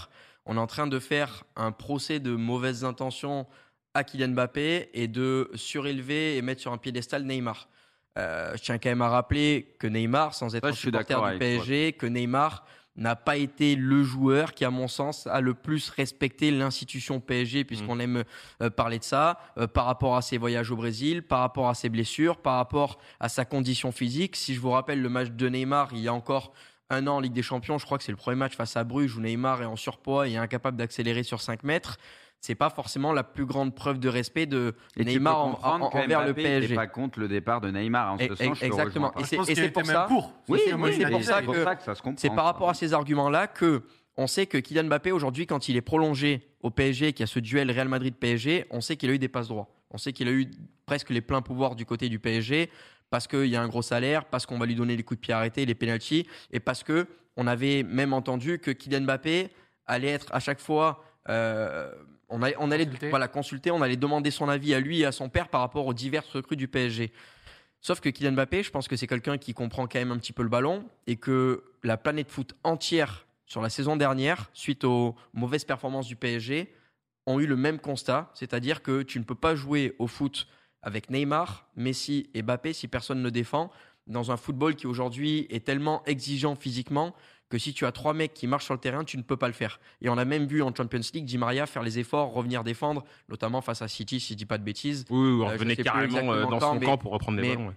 on 0.47 0.57
est 0.57 0.61
en 0.61 0.69
train 0.69 0.87
de 0.87 1.01
faire 1.01 1.43
un 1.57 1.73
procès 1.73 2.21
de 2.21 2.31
mauvaises 2.37 2.85
intentions 2.85 3.49
à 3.95 4.05
Kylian 4.05 4.29
Mbappé 4.29 4.91
et 4.95 5.09
de 5.09 5.51
surélever 5.55 6.37
et 6.37 6.43
mettre 6.43 6.61
sur 6.61 6.73
un 6.73 6.79
piédestal 6.79 7.25
Neymar. 7.25 7.69
Euh, 8.17 8.57
je 8.57 8.63
tiens 8.63 8.79
quand 8.79 8.91
même 8.91 9.03
à 9.03 9.09
rappeler 9.09 9.75
que 9.81 9.89
Neymar, 9.89 10.35
sans 10.35 10.55
être 10.55 10.63
Ouais, 10.63 10.71
un 10.71 10.75
supporter 10.75 11.17
du 11.17 11.21
toi. 11.21 11.39
PSG, 11.39 11.93
que 11.95 12.07
Neymar 12.07 12.65
n'a 12.97 13.17
pas 13.17 13.37
été 13.37 13.77
le 13.77 14.03
joueur 14.03 14.53
qui, 14.53 14.65
à 14.65 14.71
mon 14.71 14.89
sens, 14.89 15.27
a 15.27 15.41
le 15.41 15.55
plus 15.55 15.91
respecté 15.91 16.51
l'institution 16.51 17.21
PSG, 17.21 17.65
puisqu'on 17.65 17.97
Mm. 17.97 18.01
aime 18.01 18.25
euh, 18.63 18.71
parler 18.71 18.99
de 18.99 19.05
ça, 19.05 19.39
euh, 19.59 19.67
par 19.67 19.87
rapport 19.87 20.17
à 20.17 20.23
ses 20.23 20.39
voyages 20.39 20.71
au 20.71 20.77
Brésil, 20.77 21.23
par 21.23 21.41
rapport 21.41 21.69
à 21.69 21.75
ses 21.75 21.89
blessures, 21.89 22.37
par 22.39 22.57
rapport 22.57 22.99
à 23.21 23.29
sa 23.29 23.45
condition 23.45 23.93
physique. 23.93 24.37
Si 24.37 24.55
je 24.55 24.61
vous 24.61 24.71
rappelle 24.71 25.01
le 25.01 25.09
match 25.09 25.31
de 25.31 25.49
Neymar, 25.49 25.91
il 25.93 26.01
y 26.01 26.09
a 26.09 26.15
encore 26.15 26.53
un 26.91 27.07
an 27.07 27.17
en 27.17 27.21
Ligue 27.21 27.33
des 27.33 27.43
Champions, 27.43 27.79
je 27.79 27.85
crois 27.87 27.99
que 27.99 28.05
c'est 28.05 28.13
le 28.13 28.17
premier 28.17 28.37
match 28.37 28.57
face 28.57 28.77
à 28.77 28.83
Bruges 28.83 29.17
où 29.17 29.21
Neymar 29.21 29.63
est 29.63 29.67
en 29.67 29.77
surpoids 29.77 30.29
et 30.29 30.33
est 30.33 30.37
incapable 30.37 30.77
d'accélérer 30.77 31.23
sur 31.23 31.41
5 31.41 31.63
mètres. 31.63 31.97
C'est 32.41 32.55
pas 32.55 32.71
forcément 32.71 33.13
la 33.13 33.23
plus 33.23 33.45
grande 33.45 33.75
preuve 33.75 33.99
de 34.01 34.09
respect 34.09 34.47
de 34.47 34.75
Et 34.97 35.05
tu 35.05 35.11
Neymar 35.11 35.35
peux 35.61 35.67
en- 35.67 35.83
en- 35.83 35.95
envers 35.95 36.21
le 36.25 36.33
Mbappé 36.33 36.43
PSG. 36.43 36.75
pas 36.75 36.87
contre 36.87 37.21
le 37.21 37.29
départ 37.29 37.61
de 37.61 37.71
Neymar. 37.71 38.15
En 38.15 38.19
ce 38.19 38.25
Et- 38.25 38.29
sens, 38.29 38.59
je 38.59 38.65
exactement. 38.65 39.13
Et 39.19 39.21
Je 39.21 39.27
c'est- 39.27 39.37
pour 39.71 39.85
ça- 39.85 40.07
pour. 40.09 40.33
Oui, 40.49 40.59
pour 40.71 41.23
ça 41.23 41.77
que 41.77 41.83
ça 41.83 41.95
se 41.95 42.01
comprend. 42.03 42.17
C'est 42.19 42.35
par 42.35 42.47
rapport 42.47 42.71
à 42.71 42.75
ces 42.75 42.95
arguments-là 42.95 43.47
que 43.47 43.83
on 44.17 44.27
sait 44.27 44.47
que 44.47 44.57
Kylian 44.57 44.85
Mbappé 44.85 45.13
aujourd'hui, 45.13 45.47
quand 45.47 45.69
il 45.69 45.77
est 45.77 45.81
prolongé 45.83 46.49
au 46.63 46.71
PSG, 46.71 47.13
qu'il 47.13 47.21
y 47.23 47.25
a 47.25 47.27
ce 47.27 47.41
duel 47.41 47.71
Real 47.71 47.89
Madrid-PSG, 47.89 48.67
on 48.71 48.81
sait 48.81 48.97
qu'il 48.97 49.11
a 49.11 49.13
eu 49.13 49.19
des 49.19 49.29
passes 49.29 49.49
droits. 49.49 49.69
On 49.91 49.99
sait 49.99 50.13
qu'il 50.15 50.27
a 50.29 50.33
eu 50.33 50.51
presque 50.87 51.11
les 51.11 51.21
pleins 51.21 51.43
pouvoirs 51.43 51.75
du 51.77 51.85
côté 51.85 52.09
du 52.09 52.19
PSG 52.19 52.71
parce 53.11 53.27
qu'il 53.27 53.47
y 53.47 53.57
a 53.57 53.63
un 53.63 53.69
gros 53.69 53.83
salaire, 53.83 54.25
parce 54.25 54.47
qu'on 54.47 54.59
va 54.59 54.65
lui 54.67 54.75
donner 54.75 54.97
les 54.97 55.03
coups 55.03 55.21
de 55.21 55.27
pied 55.27 55.35
arrêtés, 55.35 55.67
les 55.67 55.75
pénalties, 55.75 56.27
et 56.53 56.61
parce 56.61 56.83
que 56.85 57.07
on 57.37 57.47
avait 57.47 57.83
même 57.83 58.13
entendu 58.15 58.59
que 58.59 58.71
Kylian 58.71 59.03
Mbappé 59.03 59.51
allait 59.87 60.09
être 60.09 60.27
à 60.33 60.41
chaque 60.41 60.61
fois 60.61 61.05
euh, 61.29 61.91
on, 62.31 62.43
a- 62.43 62.57
on 62.59 62.71
allait 62.71 62.85
Consulté. 62.87 63.11
voilà, 63.11 63.29
consulter, 63.29 63.71
on 63.71 63.83
allait 63.83 63.97
demander 63.97 64.31
son 64.31 64.49
avis 64.49 64.75
à 64.75 64.81
lui 64.81 65.01
et 65.01 65.05
à 65.05 65.13
son 65.13 65.29
père 65.29 65.49
par 65.49 65.61
rapport 65.61 65.87
aux 65.87 65.95
diverses 65.95 66.31
recrues 66.31 66.57
du 66.57 66.69
PSG. 66.69 67.13
Sauf 67.83 68.01
que 68.01 68.09
Kylian 68.09 68.33
Mbappé, 68.33 68.63
je 68.63 68.71
pense 68.71 68.89
que 68.89 68.97
c'est 68.97 69.07
quelqu'un 69.07 69.39
qui 69.39 69.55
comprend 69.55 69.87
quand 69.87 69.99
même 69.99 70.13
un 70.13 70.19
petit 70.19 70.33
peu 70.33 70.43
le 70.43 70.49
ballon 70.49 70.85
et 71.07 71.17
que 71.17 71.65
la 71.83 71.97
planète 71.97 72.31
foot 72.31 72.55
entière 72.65 73.27
sur 73.47 73.63
la 73.63 73.71
saison 73.71 73.97
dernière, 73.97 74.51
suite 74.53 74.85
aux 74.85 75.17
mauvaises 75.33 75.65
performances 75.65 76.07
du 76.07 76.15
PSG, 76.17 76.73
ont 77.27 77.41
eu 77.41 77.47
le 77.47 77.57
même 77.57 77.79
constat, 77.79 78.31
c'est-à-dire 78.35 78.83
que 78.83 79.03
tu 79.03 79.19
ne 79.19 79.25
peux 79.25 79.35
pas 79.35 79.55
jouer 79.55 79.95
au 79.99 80.07
foot 80.07 80.47
avec 80.83 81.11
Neymar, 81.11 81.67
Messi 81.77 82.31
et 82.35 82.43
Mbappé 82.43 82.73
si 82.73 82.87
personne 82.89 83.23
ne 83.23 83.31
défend 83.31 83.71
dans 84.07 84.31
un 84.31 84.37
football 84.37 84.75
qui 84.77 84.87
aujourd'hui 84.87 85.47
est 85.51 85.65
tellement 85.65 86.03
exigeant 86.07 86.57
physiquement 86.57 87.15
que 87.51 87.59
si 87.59 87.75
tu 87.75 87.85
as 87.85 87.93
trois 87.93 88.15
mecs 88.15 88.33
qui 88.33 88.47
marchent 88.47 88.65
sur 88.65 88.75
le 88.75 88.81
terrain, 88.81 89.05
tu 89.05 89.19
ne 89.19 89.23
peux 89.23 89.37
pas 89.37 89.49
le 89.49 89.53
faire. 89.53 89.79
Et 90.01 90.09
on 90.09 90.17
a 90.17 90.25
même 90.25 90.47
vu 90.47 90.63
en 90.63 90.75
Champions 90.75 91.01
League 91.13 91.25
Di 91.27 91.37
Maria 91.37 91.67
faire 91.67 91.83
les 91.83 91.99
efforts, 91.99 92.33
revenir 92.33 92.65
défendre, 92.65 93.05
notamment 93.29 93.61
face 93.61 93.83
à 93.83 93.89
City, 93.89 94.21
si 94.21 94.33
je 94.33 94.39
dis 94.39 94.47
pas 94.47 94.57
de 94.57 94.63
bêtises. 94.65 95.05
Oui, 95.11 95.19
oui, 95.19 95.43
on 95.45 95.49
Euh, 95.49 95.53
revenait 95.53 95.77
carrément 95.77 96.33
euh, 96.33 96.47
dans 96.47 96.61
son 96.61 96.77
mais- 96.77 96.87
camp 96.87 96.97
pour 96.97 97.13
reprendre 97.13 97.37
des 97.37 97.43
mais- 97.43 97.57
ballons. 97.57 97.69
ouais. 97.69 97.75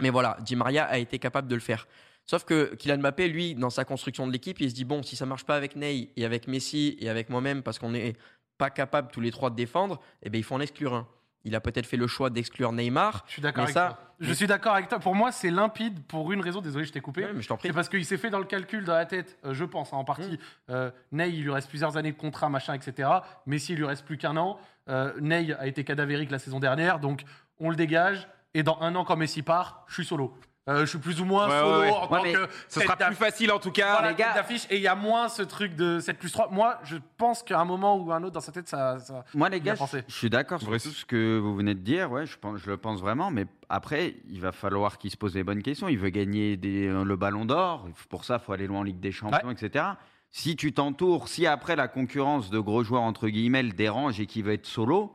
Mais 0.00 0.10
voilà, 0.10 0.36
Di 0.42 0.56
Maria 0.56 0.84
a 0.84 0.98
été 0.98 1.18
capable 1.18 1.48
de 1.48 1.54
le 1.54 1.60
faire. 1.60 1.88
Sauf 2.26 2.44
que 2.44 2.74
Kylian 2.74 2.98
Mbappé, 2.98 3.28
lui, 3.28 3.54
dans 3.54 3.70
sa 3.70 3.84
construction 3.84 4.26
de 4.26 4.32
l'équipe, 4.32 4.60
il 4.60 4.70
se 4.70 4.74
dit 4.74 4.84
bon, 4.84 5.02
si 5.02 5.14
ça 5.16 5.26
marche 5.26 5.44
pas 5.44 5.56
avec 5.56 5.76
Ney 5.76 6.10
et 6.16 6.24
avec 6.24 6.46
Messi 6.48 6.96
et 7.00 7.08
avec 7.08 7.28
moi-même, 7.30 7.62
parce 7.62 7.78
qu'on 7.78 7.90
n'est 7.90 8.14
pas 8.58 8.70
capable 8.70 9.10
tous 9.10 9.20
les 9.20 9.30
trois 9.30 9.50
de 9.50 9.56
défendre, 9.56 10.00
eh 10.22 10.30
ben 10.30 10.38
il 10.38 10.44
faut 10.44 10.54
en 10.54 10.60
exclure 10.60 10.94
un. 10.94 11.06
Il 11.44 11.54
a 11.54 11.60
peut-être 11.60 11.86
fait 11.86 11.96
le 11.96 12.06
choix 12.06 12.30
d'exclure 12.30 12.72
Neymar. 12.72 13.24
Je 13.26 13.32
suis 13.32 13.42
d'accord 13.42 13.64
avec 13.64 13.74
ça- 13.74 13.88
toi. 13.88 13.98
Je 14.20 14.32
suis 14.32 14.46
d'accord 14.46 14.74
avec 14.74 14.88
toi. 14.88 14.98
Pour 14.98 15.14
moi, 15.14 15.30
c'est 15.32 15.50
limpide 15.50 16.02
pour 16.06 16.32
une 16.32 16.40
raison. 16.40 16.60
Désolé, 16.60 16.84
je 16.84 16.92
t'ai 16.92 17.00
coupé. 17.00 17.24
Ouais, 17.24 17.32
mais 17.34 17.42
je 17.42 17.48
t'en 17.48 17.56
prie. 17.56 17.68
C'est 17.68 17.74
parce 17.74 17.88
qu'il 17.88 18.04
s'est 18.06 18.16
fait 18.16 18.30
dans 18.30 18.38
le 18.38 18.44
calcul 18.46 18.84
dans 18.84 18.94
la 18.94 19.04
tête, 19.06 19.38
euh, 19.44 19.52
je 19.52 19.64
pense, 19.64 19.92
hein, 19.92 19.96
en 19.98 20.04
partie. 20.04 20.38
Euh, 20.70 20.90
Ney, 21.12 21.30
il 21.30 21.42
lui 21.42 21.50
reste 21.50 21.68
plusieurs 21.68 21.96
années 21.96 22.12
de 22.12 22.16
contrat, 22.16 22.48
machin, 22.48 22.72
etc. 22.74 23.08
Messi, 23.46 23.72
il 23.72 23.78
lui 23.78 23.84
reste 23.84 24.04
plus 24.06 24.16
qu'un 24.16 24.36
an. 24.36 24.58
Euh, 24.88 25.12
Ney 25.20 25.52
a 25.52 25.66
été 25.66 25.84
cadavérique 25.84 26.30
la 26.30 26.38
saison 26.38 26.60
dernière, 26.60 26.98
donc 27.00 27.24
on 27.58 27.68
le 27.70 27.76
dégage. 27.76 28.28
Et 28.54 28.62
dans 28.62 28.78
un 28.80 28.94
an, 28.94 29.04
quand 29.04 29.16
Messi 29.16 29.42
part, 29.42 29.84
je 29.88 29.94
suis 29.94 30.04
solo. 30.06 30.34
Euh, 30.66 30.80
je 30.80 30.86
suis 30.86 30.98
plus 30.98 31.20
ou 31.20 31.26
moins 31.26 31.46
Ouais, 31.46 31.60
solo 31.60 31.70
ouais, 31.72 31.86
ouais. 31.86 31.90
en 31.90 32.02
Ouais, 32.10 32.18
tant 32.18 32.22
mais 32.22 32.32
que 32.32 32.48
Ce 32.68 32.80
sera 32.80 32.96
plus 32.96 33.14
facile 33.14 33.52
en 33.52 33.58
tout 33.58 33.70
cas. 33.70 33.92
voilà, 33.92 34.10
les 34.12 34.16
gars. 34.16 34.32
d'affiche. 34.32 34.66
Et 34.70 34.76
il 34.76 34.82
y 34.82 34.86
a 34.88 34.94
moins 34.94 35.28
ce 35.28 35.42
truc 35.42 35.74
de 35.76 36.00
7 36.00 36.18
plus 36.18 36.32
3. 36.32 36.48
Moi, 36.50 36.78
je 36.84 36.96
pense 37.18 37.42
qu'à 37.42 37.60
un 37.60 37.66
moment 37.66 37.96
ou 37.98 38.10
un 38.12 38.22
autre, 38.22 38.32
dans 38.32 38.40
sa 38.40 38.50
tête, 38.50 38.66
ça. 38.66 38.98
ça- 38.98 39.24
Moi, 39.34 39.50
les 39.50 39.60
gars, 39.60 39.74
je 39.74 40.00
suis 40.14 40.30
d'accord 40.30 40.60
sur 40.60 40.70
tout 40.70 40.78
ce 40.78 41.04
que 41.04 41.38
vous 41.38 41.54
venez 41.54 41.74
de 41.74 41.80
dire. 41.80 42.10
Ouais, 42.10 42.24
je, 42.24 42.38
pense, 42.38 42.58
je 42.60 42.70
le 42.70 42.78
pense 42.78 43.00
vraiment. 43.02 43.30
Mais 43.30 43.44
après, 43.68 44.14
il 44.30 44.40
va 44.40 44.52
falloir 44.52 44.96
qu'il 44.96 45.10
se 45.10 45.18
pose 45.18 45.34
les 45.34 45.44
bonnes 45.44 45.62
questions. 45.62 45.86
Il 45.88 45.98
veut 45.98 46.08
gagner 46.08 46.56
des- 46.56 46.88
le 46.88 47.16
ballon 47.16 47.44
d'or. 47.44 47.86
Pour 48.08 48.24
ça, 48.24 48.38
il 48.40 48.44
faut 48.46 48.52
aller 48.54 48.66
loin 48.66 48.80
en 48.80 48.84
Ligue 48.84 49.00
des 49.00 49.12
Champions, 49.12 49.50
etc. 49.50 49.84
Si 50.30 50.56
tu 50.56 50.72
t'entoures, 50.72 51.28
si 51.28 51.46
après 51.46 51.76
la 51.76 51.88
concurrence 51.88 52.48
de 52.48 52.58
gros 52.58 52.82
joueurs, 52.82 53.02
entre 53.02 53.28
guillemets, 53.28 53.62
le 53.62 53.72
dérange 53.72 54.18
et 54.18 54.24
qu'il 54.26 54.44
veut 54.44 54.54
être 54.54 54.66
solo, 54.66 55.14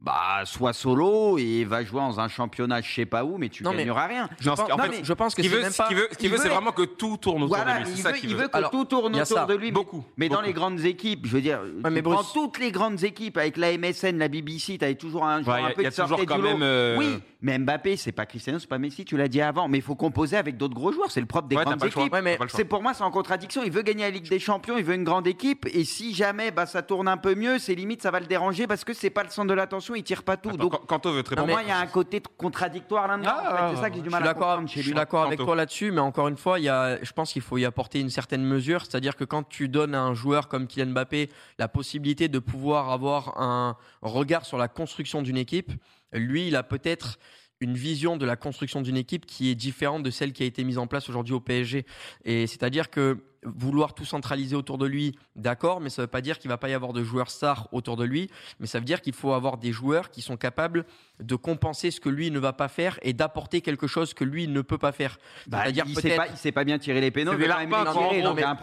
bah, 0.00 0.42
sois 0.44 0.72
solo 0.72 1.38
et 1.38 1.64
va 1.64 1.82
jouer 1.84 2.00
dans 2.00 2.20
un 2.20 2.28
championnat, 2.28 2.80
je 2.80 2.92
sais 2.94 3.04
pas 3.06 3.24
où, 3.24 3.36
mais 3.36 3.48
tu 3.48 3.62
Non, 3.64 3.72
mais- 3.72 3.78
gagneras 3.78 4.06
rien. 4.06 4.28
Non, 4.44 4.54
ce 4.56 4.62
qui- 4.64 4.72
en 4.72 4.78
fait, 4.78 4.88
mais- 4.90 5.04
Je 5.04 5.12
pense 5.12 5.32
ce 5.32 5.36
que 5.36 5.42
ce 5.42 5.48
qu'il 5.48 5.56
veut, 5.56 5.64
ce 5.64 5.72
c'est 6.18 6.28
veut- 6.48 6.54
vraiment 6.54 6.70
que 6.72 6.82
tout 6.82 7.16
tourne 7.16 7.42
autour 7.42 7.56
Voilà, 7.56 7.80
de 7.80 7.84
lui. 7.86 7.90
il 7.96 7.98
ça 7.98 8.12
veut, 8.12 8.18
qu'il 8.18 8.30
il 8.30 8.36
veut. 8.36 8.42
veut 8.42 8.48
que 8.48 8.56
Alors, 8.56 8.70
tout 8.70 8.84
tourne 8.84 9.14
autour 9.14 9.26
ça. 9.26 9.46
de 9.46 9.54
lui. 9.54 9.66
mais- 9.66 9.72
Beaucoup, 9.72 10.04
Mais 10.16 10.28
dans 10.28 10.36
beaucoup. 10.36 10.46
les 10.46 10.52
grandes 10.52 10.80
équipes, 10.84 11.26
je 11.26 11.32
veux 11.32 11.40
dire, 11.40 11.60
Ouais, 11.60 11.90
mais 11.90 11.96
tu 11.96 12.02
prends 12.04 12.14
Bruce- 12.14 12.32
toutes 12.32 12.58
les 12.58 12.70
grandes 12.70 13.02
équipes 13.02 13.36
avec 13.38 13.56
la 13.56 13.72
MSN, 13.72 14.18
la 14.18 14.28
BBC, 14.28 14.78
tu 14.78 14.84
avais 14.84 14.94
toujours 14.94 15.24
un 15.26 15.38
Ouais, 15.38 15.44
joueur 15.44 15.58
y 15.58 15.62
un 15.64 15.70
peu 15.70 15.80
il 15.80 15.84
y 15.84 15.86
a 15.86 15.90
de 15.90 15.94
toujours 15.94 16.08
sortie 16.10 16.26
quand 16.26 16.36
du 16.36 16.42
lot. 16.42 16.48
même. 16.50 16.62
euh, 16.62 16.96
Oui, 16.98 17.18
mais 17.42 17.58
Mbappé, 17.58 17.96
c'est 17.96 18.12
pas 18.12 18.24
Cristiano, 18.26 18.58
c'est 18.60 18.68
pas 18.68 18.78
Messi, 18.78 19.04
tu 19.04 19.16
l'as 19.16 19.28
dit 19.28 19.40
avant. 19.40 19.68
Mais 19.68 19.78
il 19.78 19.82
faut 19.82 19.94
composer 19.96 20.36
avec 20.36 20.56
d'autres 20.56 20.74
gros 20.74 20.92
joueurs, 20.92 21.10
c'est 21.10 21.20
le 21.20 21.26
propre 21.26 21.48
des 21.48 21.56
Ouais, 21.56 21.64
grandes 21.64 21.84
équipes. 21.84 22.14
C'est 22.48 22.64
pour 22.64 22.82
moi, 22.82 22.94
c'est 22.94 23.02
en 23.04 23.10
contradiction. 23.10 23.62
Il 23.64 23.72
veut 23.72 23.82
gagner 23.82 24.04
la 24.04 24.10
Ligue 24.10 24.28
des 24.28 24.38
Champions, 24.38 24.76
il 24.78 24.84
veut 24.84 24.94
une 24.94 25.04
grande 25.04 25.26
équipe. 25.26 25.66
Et 25.72 25.84
si 25.84 26.14
jamais 26.14 26.50
bah, 26.52 26.66
ça 26.66 26.82
tourne 26.82 27.08
un 27.08 27.16
peu 27.16 27.34
mieux, 27.34 27.58
c'est 27.58 27.74
limite, 27.74 28.00
ça 28.02 28.10
va 28.10 28.20
le 28.20 28.26
déranger 28.26 28.66
parce 28.66 28.84
que 28.84 28.92
c'est 28.94 29.10
pas 29.10 29.24
le 29.24 29.30
centre 29.30 29.48
de 29.48 29.54
l'attention 29.54 29.87
attention, 29.88 29.94
il 29.94 30.02
tire 30.02 30.22
pas 30.22 30.36
tout. 30.36 30.50
Attends, 30.50 30.58
Donc, 30.58 30.86
Kanto 30.86 31.12
veut 31.12 31.22
pour 31.22 31.46
moi, 31.46 31.62
il 31.62 31.68
y 31.68 31.72
a 31.72 31.78
un 31.78 31.86
côté 31.86 32.22
contradictoire 32.36 33.08
là-dedans. 33.08 33.30
Ah, 33.32 33.66
en 33.66 33.70
fait. 33.70 33.76
c'est 33.76 33.82
ça 33.82 33.90
que 33.90 33.96
j'ai 33.96 34.02
du 34.02 34.06
Je 34.08 34.10
mal 34.10 34.22
je 34.66 34.68
suis 34.68 34.82
lui. 34.82 34.94
d'accord 34.94 35.22
avec 35.22 35.38
toi 35.38 35.56
là-dessus, 35.56 35.90
mais 35.90 36.00
encore 36.00 36.28
une 36.28 36.36
fois, 36.36 36.58
il 36.58 36.64
y 36.64 36.68
a, 36.68 37.02
je 37.02 37.12
pense 37.12 37.32
qu'il 37.32 37.42
faut 37.42 37.58
y 37.58 37.64
apporter 37.64 38.00
une 38.00 38.10
certaine 38.10 38.44
mesure, 38.44 38.82
c'est-à-dire 38.82 39.16
que 39.16 39.24
quand 39.24 39.48
tu 39.48 39.68
donnes 39.68 39.94
à 39.94 40.02
un 40.02 40.14
joueur 40.14 40.48
comme 40.48 40.66
Kylian 40.66 40.90
Mbappé 40.92 41.30
la 41.58 41.68
possibilité 41.68 42.28
de 42.28 42.38
pouvoir 42.38 42.90
avoir 42.90 43.40
un 43.40 43.76
regard 44.02 44.44
sur 44.44 44.58
la 44.58 44.68
construction 44.68 45.22
d'une 45.22 45.36
équipe, 45.36 45.72
lui, 46.12 46.48
il 46.48 46.56
a 46.56 46.62
peut-être 46.62 47.18
une 47.60 47.74
vision 47.74 48.16
de 48.16 48.24
la 48.24 48.36
construction 48.36 48.82
d'une 48.82 48.96
équipe 48.96 49.26
qui 49.26 49.50
est 49.50 49.56
différente 49.56 50.04
de 50.04 50.10
celle 50.10 50.32
qui 50.32 50.44
a 50.44 50.46
été 50.46 50.62
mise 50.62 50.78
en 50.78 50.86
place 50.86 51.08
aujourd'hui 51.08 51.34
au 51.34 51.40
PSG. 51.40 51.84
Et 52.24 52.46
c'est-à-dire 52.46 52.88
que 52.88 53.18
vouloir 53.44 53.94
tout 53.94 54.04
centraliser 54.04 54.56
autour 54.56 54.78
de 54.78 54.86
lui, 54.86 55.16
d'accord, 55.36 55.80
mais 55.80 55.90
ça 55.90 56.02
ne 56.02 56.04
veut 56.04 56.10
pas 56.10 56.20
dire 56.20 56.38
qu'il 56.38 56.48
va 56.48 56.56
pas 56.58 56.68
y 56.68 56.74
avoir 56.74 56.92
de 56.92 57.02
joueurs 57.04 57.30
stars 57.30 57.68
autour 57.72 57.96
de 57.96 58.04
lui, 58.04 58.30
mais 58.60 58.66
ça 58.66 58.78
veut 58.78 58.84
dire 58.84 59.00
qu'il 59.00 59.12
faut 59.14 59.32
avoir 59.32 59.56
des 59.58 59.72
joueurs 59.72 60.10
qui 60.10 60.22
sont 60.22 60.36
capables 60.36 60.84
de 61.20 61.34
compenser 61.36 61.90
ce 61.90 62.00
que 62.00 62.08
lui 62.08 62.30
ne 62.30 62.38
va 62.38 62.52
pas 62.52 62.68
faire 62.68 62.98
et 63.02 63.12
d'apporter 63.12 63.60
quelque 63.60 63.86
chose 63.86 64.14
que 64.14 64.24
lui 64.24 64.46
ne 64.48 64.60
peut 64.60 64.78
pas 64.78 64.92
faire. 64.92 65.18
Bah, 65.46 65.60
C'est-à-dire 65.62 65.84
il 65.88 65.96
sait 65.98 66.16
pas, 66.16 66.26
il 66.28 66.36
sait 66.36 66.52
pas 66.52 66.64
bien 66.64 66.78
tirer 66.78 67.00
les 67.00 67.10
pénaux. 67.10 67.32
C'est 67.32 67.38
il 67.38 67.40
des 67.42 67.46
larbins, 67.48 67.84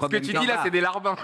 Ce 0.02 0.08
que 0.08 0.18
tu 0.18 0.34
dis 0.34 0.46
là, 0.46 0.60
c'est 0.62 0.68
a. 0.68 0.70
des 0.70 0.82
larbins. 0.82 1.16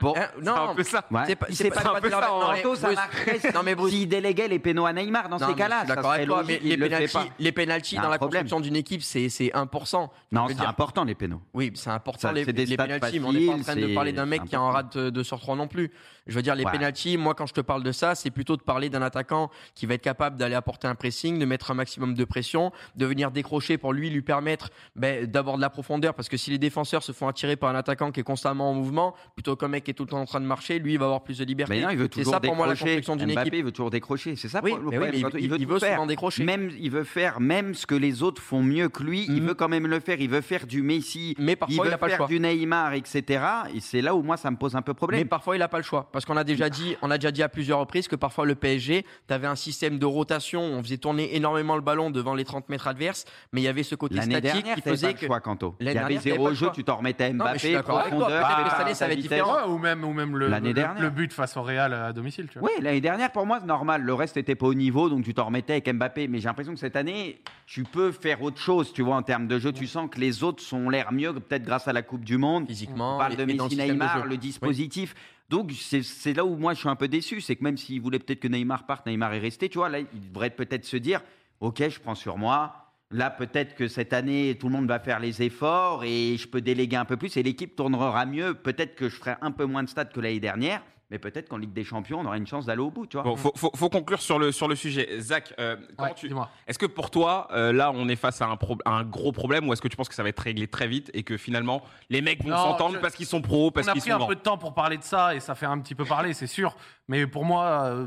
Bon, 0.00 0.14
Hein, 0.16 0.28
C'est 0.42 0.48
un 0.48 0.74
peu 0.74 0.82
ça. 0.84 1.04
ouais. 1.10 1.22
C'est 1.26 1.36
pas- 1.36 1.46
Il 1.50 1.56
c'est 1.56 1.64
sait 1.64 1.70
pas- 1.70 1.80
pas 1.82 1.96
un 1.96 2.00
peu 2.00 2.08
faire 2.08 2.20
ça, 2.20 2.32
en 2.32 2.74
ça 2.76 3.52
Non, 3.54 3.62
mais 3.64 3.74
Bruce- 3.74 3.90
s'il 3.92 4.08
déléguait 4.08 4.48
les 4.48 4.58
pénaux 4.58 4.86
à 4.86 4.92
Neymar 4.92 5.28
dans 5.28 5.38
Non, 5.38 5.48
ces 5.48 5.54
cas-là. 5.54 5.80
Ça 5.86 5.94
d'accord 5.96 6.12
avec 6.12 6.26
toi, 6.26 6.42
mais 6.46 6.58
les 6.62 6.76
pénalties, 6.76 7.12
pas. 7.12 7.52
pénalties 7.52 7.96
dans 7.96 8.08
la 8.08 8.18
construction 8.18 8.60
d'une 8.60 8.76
équipe, 8.76 9.02
c'est 9.02 9.28
c'est 9.28 9.50
1%. 9.54 10.10
Non, 10.32 10.46
c'est 10.48 10.54
dire- 10.54 10.68
important 10.68 11.04
les 11.04 11.14
pénaux. 11.14 11.40
Oui, 11.54 11.72
c'est 11.74 11.90
important 11.90 12.20
Ça, 12.28 12.32
les, 12.32 12.44
c'est 12.44 12.52
mais 13.02 13.20
on 13.24 13.32
n'est 13.32 13.46
pas 13.46 13.52
en 13.52 13.60
train 13.60 13.76
de 13.76 13.94
parler 13.94 14.12
d'un 14.12 14.26
mec 14.26 14.44
qui 14.44 14.56
en 14.56 14.68
important. 14.68 14.98
rate 15.00 15.12
2 15.12 15.22
sur 15.24 15.40
3 15.40 15.56
non 15.56 15.66
plus. 15.68 15.90
Je 16.26 16.34
veux 16.34 16.42
dire, 16.42 16.54
les 16.54 16.64
Ouais. 16.64 16.70
pénalties, 16.72 17.16
moi 17.16 17.34
quand 17.34 17.46
je 17.46 17.54
te 17.54 17.60
parle 17.62 17.82
de 17.82 17.90
ça, 17.92 18.14
c'est 18.14 18.30
plutôt 18.30 18.56
de 18.58 18.62
parler 18.62 18.90
d'un 18.90 19.00
attaquant 19.00 19.50
qui 19.74 19.86
va 19.86 19.94
être 19.94 20.02
capable 20.02 20.36
d'aller 20.36 20.54
apporter 20.56 20.86
un 20.86 20.94
pressing, 20.94 21.38
de 21.38 21.44
mettre 21.46 21.70
un 21.70 21.74
maximum 21.74 22.12
de 22.14 22.24
pression, 22.24 22.70
de 22.96 23.06
venir 23.06 23.30
décrocher 23.30 23.78
pour 23.78 23.92
lui 23.94 24.10
lui 24.10 24.20
permettre 24.20 24.68
ben, 24.94 25.24
d'avoir 25.26 25.56
de 25.56 25.62
la 25.62 25.70
profondeur, 25.70 26.12
parce 26.14 26.28
que 26.28 26.36
si 26.36 26.50
les 26.50 26.58
défenseurs 26.58 27.02
se 27.02 27.12
font 27.12 27.28
attirer 27.28 27.56
par 27.56 27.70
un 27.70 27.74
attaquant 27.76 28.10
qui 28.12 28.20
est 28.20 28.24
constamment 28.24 28.70
en 28.70 28.74
mouvement, 28.74 29.14
plutôt 29.36 29.56
qu'un 29.56 29.68
mec 29.68 29.84
qui 29.84 29.92
est 29.92 29.94
tout 29.94 30.02
le 30.04 30.10
temps 30.10 30.20
en 30.20 30.26
train 30.26 30.40
de 30.40 30.44
marcher, 30.46 30.78
lui 30.78 30.92
il 30.94 30.98
va 30.98 31.06
avoir 31.06 31.22
plus 31.24 31.38
de 31.38 31.44
liberté. 31.44 31.74
Mais 31.76 31.80
non, 31.82 31.88
il 31.90 31.96
veut 31.96 32.04
c'est 32.04 32.08
toujours 32.20 32.34
ça 32.34 32.40
pour 32.40 32.54
moi 32.54 32.66
la 32.66 32.74
décrocher. 32.74 32.96
construction 32.96 33.16
d'une 33.16 33.30
équipe. 33.30 33.54
il 33.54 33.64
veut 33.64 33.72
toujours 33.72 33.90
décrocher. 33.90 34.36
C'est 34.36 34.48
ça 34.48 34.60
Oui, 34.62 34.72
pour- 34.72 34.80
le 34.90 34.98
oui, 34.98 35.06
il- 35.14 35.44
il- 35.44 35.54
il 35.60 35.66
veut 35.66 35.78
faire. 35.78 35.94
souvent 35.94 36.06
décrocher. 36.06 36.44
Même, 36.44 36.70
il 36.78 36.90
veut 36.90 37.04
faire 37.04 37.40
même 37.40 37.72
ce 37.74 37.86
que 37.86 37.94
les 37.94 38.22
autres 38.22 38.42
font 38.42 38.62
mieux 38.62 38.90
que 38.90 39.02
lui. 39.02 39.24
Il 39.28 39.42
Mm. 39.42 39.46
veut 39.46 39.54
quand 39.54 39.68
même 39.68 39.86
le 39.86 40.00
faire. 40.00 40.20
Il 40.20 40.28
veut 40.28 40.42
faire 40.42 40.66
du 40.66 40.82
Messi. 40.82 41.34
Mais 41.38 41.56
parfois, 41.56 41.74
il 41.74 41.78
il 41.78 41.84
veut 41.84 41.90
n'a 41.90 41.98
pas 41.98 42.06
le 42.06 42.10
faire 42.10 42.18
choix. 42.18 42.26
du 42.26 42.38
Neymar, 42.38 42.87
etc. 42.94 43.44
Et 43.74 43.80
c'est 43.80 44.00
là 44.00 44.14
où 44.14 44.22
moi 44.22 44.36
ça 44.36 44.50
me 44.50 44.56
pose 44.56 44.74
un 44.76 44.82
peu 44.82 44.94
problème. 44.94 45.20
Mais 45.20 45.24
parfois, 45.26 45.56
il 45.56 45.60
n'a 45.60 45.68
pas 45.68 45.78
le 45.78 45.82
choix. 45.84 46.08
Parce 46.12 46.24
qu'on 46.24 46.36
a 46.36 46.44
déjà 46.44 46.68
dit, 46.70 46.96
on 47.02 47.10
a 47.10 47.18
déjà 47.18 47.30
dit 47.30 47.42
à 47.42 47.48
plusieurs 47.48 47.78
reprises 47.78 48.08
que 48.08 48.16
parfois 48.16 48.46
le 48.46 48.54
PSG, 48.54 49.04
tu 49.26 49.34
avais 49.34 49.46
un 49.46 49.56
système 49.56 49.98
de 49.98 50.06
rotation, 50.06 50.60
on 50.62 50.82
faisait 50.82 50.98
tourner 50.98 51.34
énormément 51.36 51.74
le 51.76 51.82
ballon 51.82 52.10
devant 52.10 52.34
les 52.34 52.44
30 52.44 52.68
mètres 52.68 52.88
adverses, 52.88 53.24
mais 53.52 53.60
il 53.60 53.64
y 53.64 53.68
avait 53.68 53.82
ce 53.82 53.94
côté 53.94 54.16
statique 54.16 54.40
dernière, 54.42 54.74
qui 54.76 54.82
faisait 54.82 55.06
pas 55.08 55.12
le 55.12 55.18
que. 55.18 55.26
choix, 55.26 55.40
Kanto. 55.40 55.74
Il 55.80 55.86
y 55.92 55.98
avait 55.98 56.18
zéro 56.18 56.48
le 56.48 56.54
jeu, 56.54 56.68
tu 56.74 56.84
t'en 56.84 56.96
remettais 56.96 57.32
Non, 57.32 57.44
Mbappé, 57.44 57.72
toi. 57.72 57.82
profondeur, 57.82 58.28
que 58.48 58.52
à 58.66 58.70
cette 58.70 58.80
année, 58.80 58.94
ça 58.94 59.06
va 59.06 59.12
être 59.12 59.18
différent. 59.20 59.54
Ouais, 59.66 59.72
ou 59.72 59.78
même, 59.78 60.04
ou 60.04 60.12
même 60.12 60.36
le, 60.36 60.48
le- 60.48 60.72
dernière. 60.72 61.02
le 61.02 61.10
but 61.10 61.32
face 61.32 61.56
au 61.56 61.62
Real 61.62 61.92
à 61.92 62.12
domicile. 62.12 62.48
Tu 62.52 62.58
vois. 62.58 62.68
Oui, 62.68 62.82
l'année 62.82 63.00
dernière, 63.00 63.30
pour 63.32 63.46
moi, 63.46 63.58
c'est 63.60 63.66
normal. 63.66 64.02
Le 64.02 64.14
reste 64.14 64.36
n'était 64.36 64.54
pas 64.54 64.66
au 64.66 64.74
niveau, 64.74 65.08
donc 65.08 65.24
tu 65.24 65.34
t'en 65.34 65.46
remettais 65.46 65.74
avec 65.74 65.92
Mbappé. 65.92 66.28
Mais 66.28 66.38
j'ai 66.40 66.48
l'impression 66.48 66.72
que 66.74 66.78
cette 66.80 66.96
année, 66.96 67.40
tu 67.66 67.84
peux 67.84 68.12
faire 68.12 68.42
autre 68.42 68.58
chose, 68.60 68.92
tu 68.92 69.02
vois, 69.02 69.16
en 69.16 69.22
termes 69.22 69.46
de 69.48 69.58
jeu. 69.58 69.72
Tu 69.72 69.86
sens 69.86 70.08
que 70.10 70.18
les 70.20 70.42
autres 70.44 70.62
sont 70.62 70.88
l'air 70.90 71.12
mieux, 71.12 71.32
peut-être 71.32 71.64
grâce 71.64 71.88
à 71.88 71.92
la 71.92 72.02
Coupe 72.02 72.24
du 72.24 72.38
Monde. 72.38 72.66
Physiquement, 72.78 73.16
On 73.16 73.18
parle 73.18 73.36
de 73.36 73.44
Messi, 73.44 73.76
Neymar, 73.76 74.26
le 74.26 74.36
dispositif. 74.36 75.14
Donc 75.48 75.72
c'est 75.72 76.02
c'est 76.02 76.34
là 76.34 76.44
où 76.44 76.56
moi 76.56 76.74
je 76.74 76.80
suis 76.80 76.88
un 76.88 76.96
peu 76.96 77.08
déçu, 77.08 77.40
c'est 77.40 77.56
que 77.56 77.64
même 77.64 77.76
s'il 77.78 78.00
voulait 78.00 78.18
peut-être 78.18 78.40
que 78.40 78.48
Neymar 78.48 78.84
parte, 78.84 79.06
Neymar 79.06 79.32
est 79.32 79.38
resté, 79.38 79.68
tu 79.68 79.78
vois, 79.78 79.88
là 79.88 80.00
il 80.00 80.28
devrait 80.28 80.50
peut-être 80.50 80.84
se 80.84 80.96
dire, 80.96 81.22
ok, 81.60 81.88
je 81.88 81.98
prends 82.00 82.14
sur 82.14 82.36
moi. 82.36 82.84
Là 83.10 83.30
peut-être 83.30 83.74
que 83.74 83.88
cette 83.88 84.12
année 84.12 84.58
tout 84.60 84.68
le 84.68 84.74
monde 84.74 84.86
va 84.86 84.98
faire 84.98 85.18
les 85.18 85.40
efforts 85.40 86.04
et 86.04 86.36
je 86.36 86.46
peux 86.46 86.60
déléguer 86.60 86.96
un 86.96 87.06
peu 87.06 87.16
plus 87.16 87.34
et 87.38 87.42
l'équipe 87.42 87.74
tournera 87.74 88.26
mieux. 88.26 88.52
Peut-être 88.52 88.94
que 88.94 89.08
je 89.08 89.16
ferai 89.16 89.36
un 89.40 89.50
peu 89.50 89.64
moins 89.64 89.82
de 89.82 89.88
stats 89.88 90.04
que 90.04 90.20
l'année 90.20 90.40
dernière, 90.40 90.82
mais 91.10 91.18
peut-être 91.18 91.48
qu'en 91.48 91.56
Ligue 91.56 91.72
des 91.72 91.84
Champions 91.84 92.20
on 92.20 92.26
aura 92.26 92.36
une 92.36 92.46
chance 92.46 92.66
d'aller 92.66 92.80
au 92.82 92.90
bout, 92.90 93.06
tu 93.06 93.16
vois. 93.16 93.24
Bon, 93.24 93.36
faut, 93.36 93.52
faut- 93.56 93.70
faut 93.74 93.88
conclure 93.88 94.20
sur 94.20 94.38
le, 94.38 94.52
sur 94.52 94.68
le 94.68 94.74
sujet. 94.74 95.20
Zach, 95.20 95.54
euh, 95.58 95.76
Ouais, 95.98 96.14
tu- 96.14 96.28
est-ce 96.66 96.78
que 96.78 96.86
pour 96.86 97.10
toi, 97.10 97.48
euh, 97.52 97.72
là, 97.72 97.90
on 97.94 98.08
est 98.08 98.16
face 98.16 98.40
à 98.42 98.46
un, 98.46 98.56
pro- 98.56 98.78
à 98.84 98.90
un 98.90 99.04
gros 99.04 99.32
problème 99.32 99.68
ou 99.68 99.72
est-ce 99.72 99.80
que 99.82 99.88
tu 99.88 99.96
penses 99.96 100.08
que 100.08 100.14
ça 100.14 100.22
va 100.22 100.28
être 100.28 100.40
réglé 100.40 100.66
très 100.68 100.86
vite 100.86 101.10
et 101.14 101.22
que 101.22 101.36
finalement, 101.36 101.82
les 102.10 102.20
mecs 102.20 102.42
vont 102.42 102.50
s'entendre 102.56 102.94
je- 102.96 103.00
parce 103.00 103.14
qu'ils 103.14 103.26
sont 103.26 103.40
pros, 103.42 103.70
parce 103.70 103.86
on 103.86 103.90
a 103.90 103.92
qu'ils 103.94 104.02
pris 104.02 104.10
sont 104.10 104.16
un 104.16 104.18
grands 104.18 104.26
peu 104.28 104.34
de 104.36 104.40
temps 104.40 104.58
pour 104.58 104.74
parler 104.74 104.98
de 104.98 105.02
ça 105.04 105.34
et 105.34 105.40
ça 105.40 105.54
fait 105.54 105.66
un 105.66 105.78
petit 105.78 105.94
peu 105.94 106.04
parler, 106.04 106.34
c'est 106.34 106.46
sûr. 106.46 106.76
Mais 107.08 107.26
pour 107.26 107.44
moi, 107.44 107.84
euh, 107.86 108.06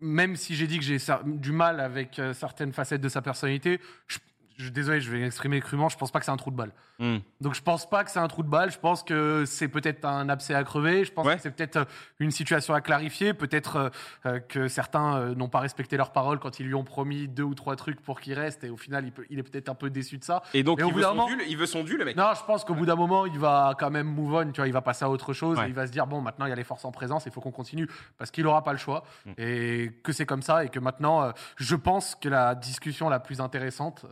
même 0.00 0.36
si 0.36 0.54
j'ai 0.54 0.66
dit 0.66 0.78
que 0.78 0.84
j'ai 0.84 0.98
du 1.24 1.52
mal 1.52 1.80
avec 1.80 2.18
euh, 2.18 2.34
certaines 2.34 2.72
facettes 2.72 3.00
de 3.00 3.08
sa 3.08 3.22
personnalité, 3.22 3.80
je, 4.06 4.18
je- 4.56 4.70
désolé, 4.70 5.00
je 5.00 5.10
vais 5.10 5.18
m'exprimer 5.20 5.60
crûment, 5.60 5.88
je 5.88 5.96
pense 5.96 6.10
pas 6.10 6.18
que 6.20 6.24
c'est 6.24 6.30
un 6.32 6.36
trou 6.36 6.50
de 6.50 6.56
balle. 6.56 6.72
Hmm. 7.00 7.18
Donc 7.40 7.54
je 7.54 7.62
pense 7.62 7.88
pas 7.90 8.04
que 8.04 8.10
c'est 8.10 8.20
un 8.20 8.28
trou 8.28 8.42
de 8.44 8.48
balle, 8.48 8.70
je 8.70 8.78
pense 8.78 9.02
que 9.02 9.44
c'est 9.46 9.66
peut-être 9.66 10.04
un 10.04 10.28
abcès 10.28 10.54
à 10.54 10.62
crever, 10.62 11.04
je 11.04 11.12
pense 11.12 11.26
Ouais. 11.26 11.34
que 11.36 11.42
c'est 11.42 11.50
peut-être 11.50 11.76
euh, 11.78 11.84
une 12.20 12.30
situation 12.30 12.72
à 12.72 12.80
clarifier, 12.80 13.34
peut-être 13.34 13.76
euh, 13.76 13.88
euh, 14.26 14.38
que 14.38 14.68
certains 14.68 15.16
euh, 15.16 15.34
n'ont 15.34 15.48
pas 15.48 15.58
respecté 15.58 15.96
leurs 15.96 16.12
paroles 16.12 16.38
quand 16.38 16.60
ils 16.60 16.66
lui 16.66 16.74
ont 16.74 16.84
promis 16.84 17.26
deux 17.26 17.42
ou 17.42 17.54
trois 17.54 17.74
trucs 17.74 18.00
pour 18.00 18.20
qu'il 18.20 18.34
reste 18.34 18.62
et 18.62 18.70
au 18.70 18.76
final 18.76 19.04
il, 19.04 19.10
peut- 19.12 19.26
il 19.28 19.40
est 19.40 19.42
peut-être 19.42 19.68
un 19.68 19.74
peu 19.74 19.90
déçu 19.90 20.18
de 20.18 20.24
ça. 20.24 20.42
Et 20.54 20.62
donc, 20.62 20.78
au 20.80 20.86
il 20.86 20.92
bout 20.92 20.98
veut, 20.98 21.02
son 21.04 21.14
moment- 21.16 21.26
dû, 21.26 21.36
il 21.48 21.56
veut 21.56 21.66
son 21.66 21.82
dû, 21.82 21.96
le 21.96 22.04
mec. 22.04 22.16
Non, 22.16 22.30
je 22.38 22.44
pense 22.44 22.64
qu'au 22.64 22.74
bout 22.74 22.86
d'un 22.86 22.94
moment, 22.94 23.26
il 23.26 23.38
va 23.40 23.74
quand 23.76 23.90
même 23.90 24.06
move 24.06 24.34
on, 24.34 24.52
tu 24.52 24.60
vois, 24.60 24.68
il 24.68 24.72
va 24.72 24.82
passer 24.82 25.04
à 25.04 25.10
autre 25.10 25.32
chose, 25.32 25.58
Ouais. 25.58 25.64
et 25.66 25.68
il 25.68 25.74
va 25.74 25.86
se 25.88 25.92
dire 25.92 26.06
bon, 26.06 26.20
maintenant 26.20 26.46
il 26.46 26.50
y 26.50 26.52
a 26.52 26.56
les 26.56 26.62
forces 26.62 26.84
en 26.84 26.92
présence, 26.92 27.26
il 27.26 27.32
faut 27.32 27.40
qu'on 27.40 27.50
continue 27.50 27.88
parce 28.18 28.30
qu'il 28.30 28.46
aura 28.46 28.62
pas 28.62 28.72
le 28.72 28.78
choix 28.78 29.02
Mm. 29.26 29.30
et 29.38 30.00
que 30.04 30.12
c'est 30.12 30.26
comme 30.26 30.42
ça 30.42 30.64
et 30.64 30.68
que 30.68 30.78
maintenant, 30.78 31.22
euh, 31.24 31.32
je 31.56 31.74
pense 31.74 32.14
que 32.14 32.28
la 32.28 32.54
discussion 32.54 33.08
la 33.08 33.18
plus 33.18 33.40
intéressante 33.40 34.04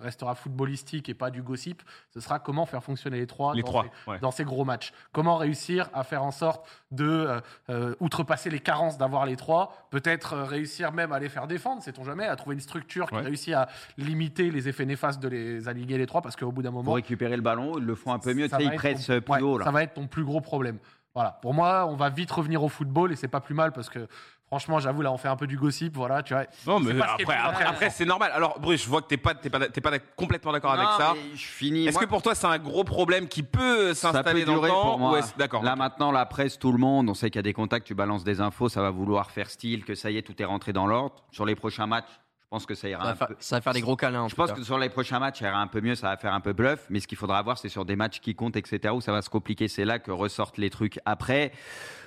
restera 0.00 0.34
footballistique 0.34 1.08
et 1.08 1.14
pas 1.14 1.30
du 1.30 1.42
gossip. 1.42 1.82
Ce 2.14 2.20
sera 2.20 2.38
comment 2.38 2.66
faire 2.66 2.82
fonctionner 2.82 3.18
les 3.18 3.26
trois, 3.26 3.54
Les 3.54 3.62
dans, 3.62 3.68
trois, 3.68 3.84
ces, 4.04 4.10
ouais. 4.10 4.18
dans 4.20 4.30
ces 4.30 4.44
gros 4.44 4.64
matchs. 4.64 4.92
Comment 5.12 5.36
réussir 5.36 5.88
à 5.92 6.04
faire 6.04 6.22
en 6.24 6.30
sorte 6.30 6.66
de 6.90 7.06
euh, 7.08 7.40
euh, 7.70 7.94
outrepasser 8.00 8.50
les 8.50 8.60
carences 8.60 8.98
d'avoir 8.98 9.26
les 9.26 9.36
trois, 9.36 9.86
peut-être 9.90 10.32
euh, 10.34 10.44
réussir 10.44 10.92
même 10.92 11.12
à 11.12 11.18
les 11.18 11.28
faire 11.28 11.46
défendre, 11.46 11.82
sait-on 11.82 12.04
jamais, 12.04 12.26
à 12.26 12.36
trouver 12.36 12.54
une 12.54 12.60
structure 12.60 13.08
qui 13.08 13.14
Ouais. 13.16 13.22
réussit 13.22 13.54
à 13.54 13.68
limiter 13.96 14.50
les 14.50 14.68
effets 14.68 14.86
néfastes 14.86 15.20
de 15.20 15.28
les 15.28 15.68
aligner 15.68 15.98
les 15.98 16.06
trois 16.06 16.22
parce 16.22 16.36
qu'au 16.36 16.52
bout 16.52 16.62
d'un 16.62 16.70
moment 16.70 16.84
Pour 16.84 16.94
récupérer 16.94 17.36
le 17.36 17.42
ballon, 17.42 17.78
ils 17.78 17.84
le 17.84 17.94
font 17.94 18.12
un 18.12 18.18
peu 18.18 18.32
mieux, 18.34 18.48
ça 18.48 18.60
ils 18.60 18.70
pressent 18.72 19.06
ton- 19.06 19.20
plus 19.20 19.32
ouais, 19.34 19.40
haut 19.42 19.58
là. 19.58 19.64
Ça 19.64 19.70
va 19.70 19.82
être 19.82 19.94
ton 19.94 20.06
plus 20.06 20.24
gros 20.24 20.40
problème. 20.40 20.78
Voilà. 21.14 21.32
Pour 21.42 21.52
moi, 21.52 21.86
on 21.88 21.96
va 21.96 22.10
vite 22.10 22.30
revenir 22.30 22.62
au 22.62 22.68
football 22.68 23.10
et 23.12 23.16
c'est 23.16 23.26
pas 23.28 23.40
plus 23.40 23.54
mal 23.54 23.72
parce 23.72 23.88
que 23.88 24.06
franchement, 24.48 24.80
j'avoue, 24.80 25.02
là, 25.02 25.12
on 25.12 25.16
fait 25.18 25.28
un 25.28 25.36
peu 25.36 25.46
du 25.46 25.56
gossip. 25.56 25.94
Voilà, 25.94 26.22
tu 26.22 26.34
vois. 26.34 26.44
Non, 26.66 26.80
mais 26.80 27.00
après, 27.00 27.36
après, 27.36 27.64
après, 27.64 27.90
c'est 27.90 28.04
normal. 28.04 28.32
Alors, 28.34 28.58
Bruce, 28.58 28.82
je 28.82 28.88
vois 28.88 29.00
que 29.02 29.06
t'es 29.06 29.16
pas, 29.16 29.34
t'es 29.34 29.48
pas, 29.50 29.68
t'es 29.68 29.80
pas 29.80 29.98
complètement 30.16 30.52
d'accord 30.52 30.72
avec 30.72 30.88
ça. 30.98 31.14
mais 31.14 31.36
Je 31.36 31.46
finis. 31.46 31.86
Est-ce 31.86 31.94
moi, 31.96 32.04
que 32.04 32.08
pour 32.08 32.22
toi, 32.22 32.34
c'est 32.34 32.46
un 32.46 32.58
gros 32.58 32.84
problème 32.84 33.28
qui 33.28 33.42
peut 33.42 33.94
ça 33.94 34.12
s'installer 34.12 34.44
dans 34.44 34.54
le 34.54 34.58
durer 34.60 34.68
temps 34.70 35.14
D'accord. 35.38 35.62
Là 35.62 35.76
maintenant, 35.76 36.10
la 36.10 36.26
presse, 36.26 36.58
tout 36.58 36.72
le 36.72 36.78
monde, 36.78 37.08
on 37.08 37.14
sait 37.14 37.30
qu'il 37.30 37.38
y 37.38 37.40
a 37.40 37.42
des 37.42 37.52
contacts, 37.52 37.86
tu 37.86 37.94
balances 37.94 38.24
des 38.24 38.40
infos, 38.40 38.68
ça 38.68 38.82
va 38.82 38.90
vouloir 38.90 39.30
faire 39.30 39.48
style, 39.50 39.84
que 39.84 39.94
ça 39.94 40.10
y 40.10 40.16
est, 40.16 40.22
tout 40.22 40.40
est 40.40 40.44
rentré 40.44 40.72
dans 40.72 40.86
l'ordre. 40.86 41.14
Sur 41.30 41.44
les 41.46 41.54
prochains 41.54 41.86
matchs, 41.86 42.08
je 42.40 42.46
pense 42.50 42.64
que 42.64 42.74
ça 42.74 42.88
ira 42.88 43.02
Ça 43.02 43.08
un 43.08 43.12
va, 43.12 43.16
faire, 43.16 43.26
peu. 43.28 43.36
ça 43.40 43.56
va 43.56 43.60
faire 43.60 43.72
des 43.74 43.80
gros 43.82 43.94
câlins. 43.96 44.22
en 44.22 44.28
Je 44.28 44.34
tout 44.34 44.40
pense 44.40 44.50
cas. 44.50 44.56
que 44.56 44.62
sur 44.62 44.78
les 44.78 44.88
prochains 44.88 45.18
matchs, 45.18 45.40
ça 45.40 45.48
ira 45.48 45.58
un 45.60 45.66
peu 45.66 45.82
mieux, 45.82 45.94
ça 45.94 46.08
va 46.08 46.16
faire 46.16 46.32
un 46.32 46.40
peu 46.40 46.54
bluff. 46.54 46.86
Mais 46.88 47.00
ce 47.00 47.06
qu'il 47.06 47.18
faudra 47.18 47.42
voir, 47.42 47.58
c'est 47.58 47.68
sur 47.68 47.84
des 47.84 47.94
matchs 47.96 48.20
qui 48.20 48.34
comptent, 48.34 48.56
etc., 48.56 48.94
où 48.94 49.00
ça 49.02 49.12
va 49.12 49.20
se 49.20 49.28
compliquer. 49.28 49.68
C'est 49.68 49.84
là 49.84 49.98
que 49.98 50.10
ressortent 50.10 50.56
les 50.56 50.70
trucs 50.70 50.98
après. 51.04 51.52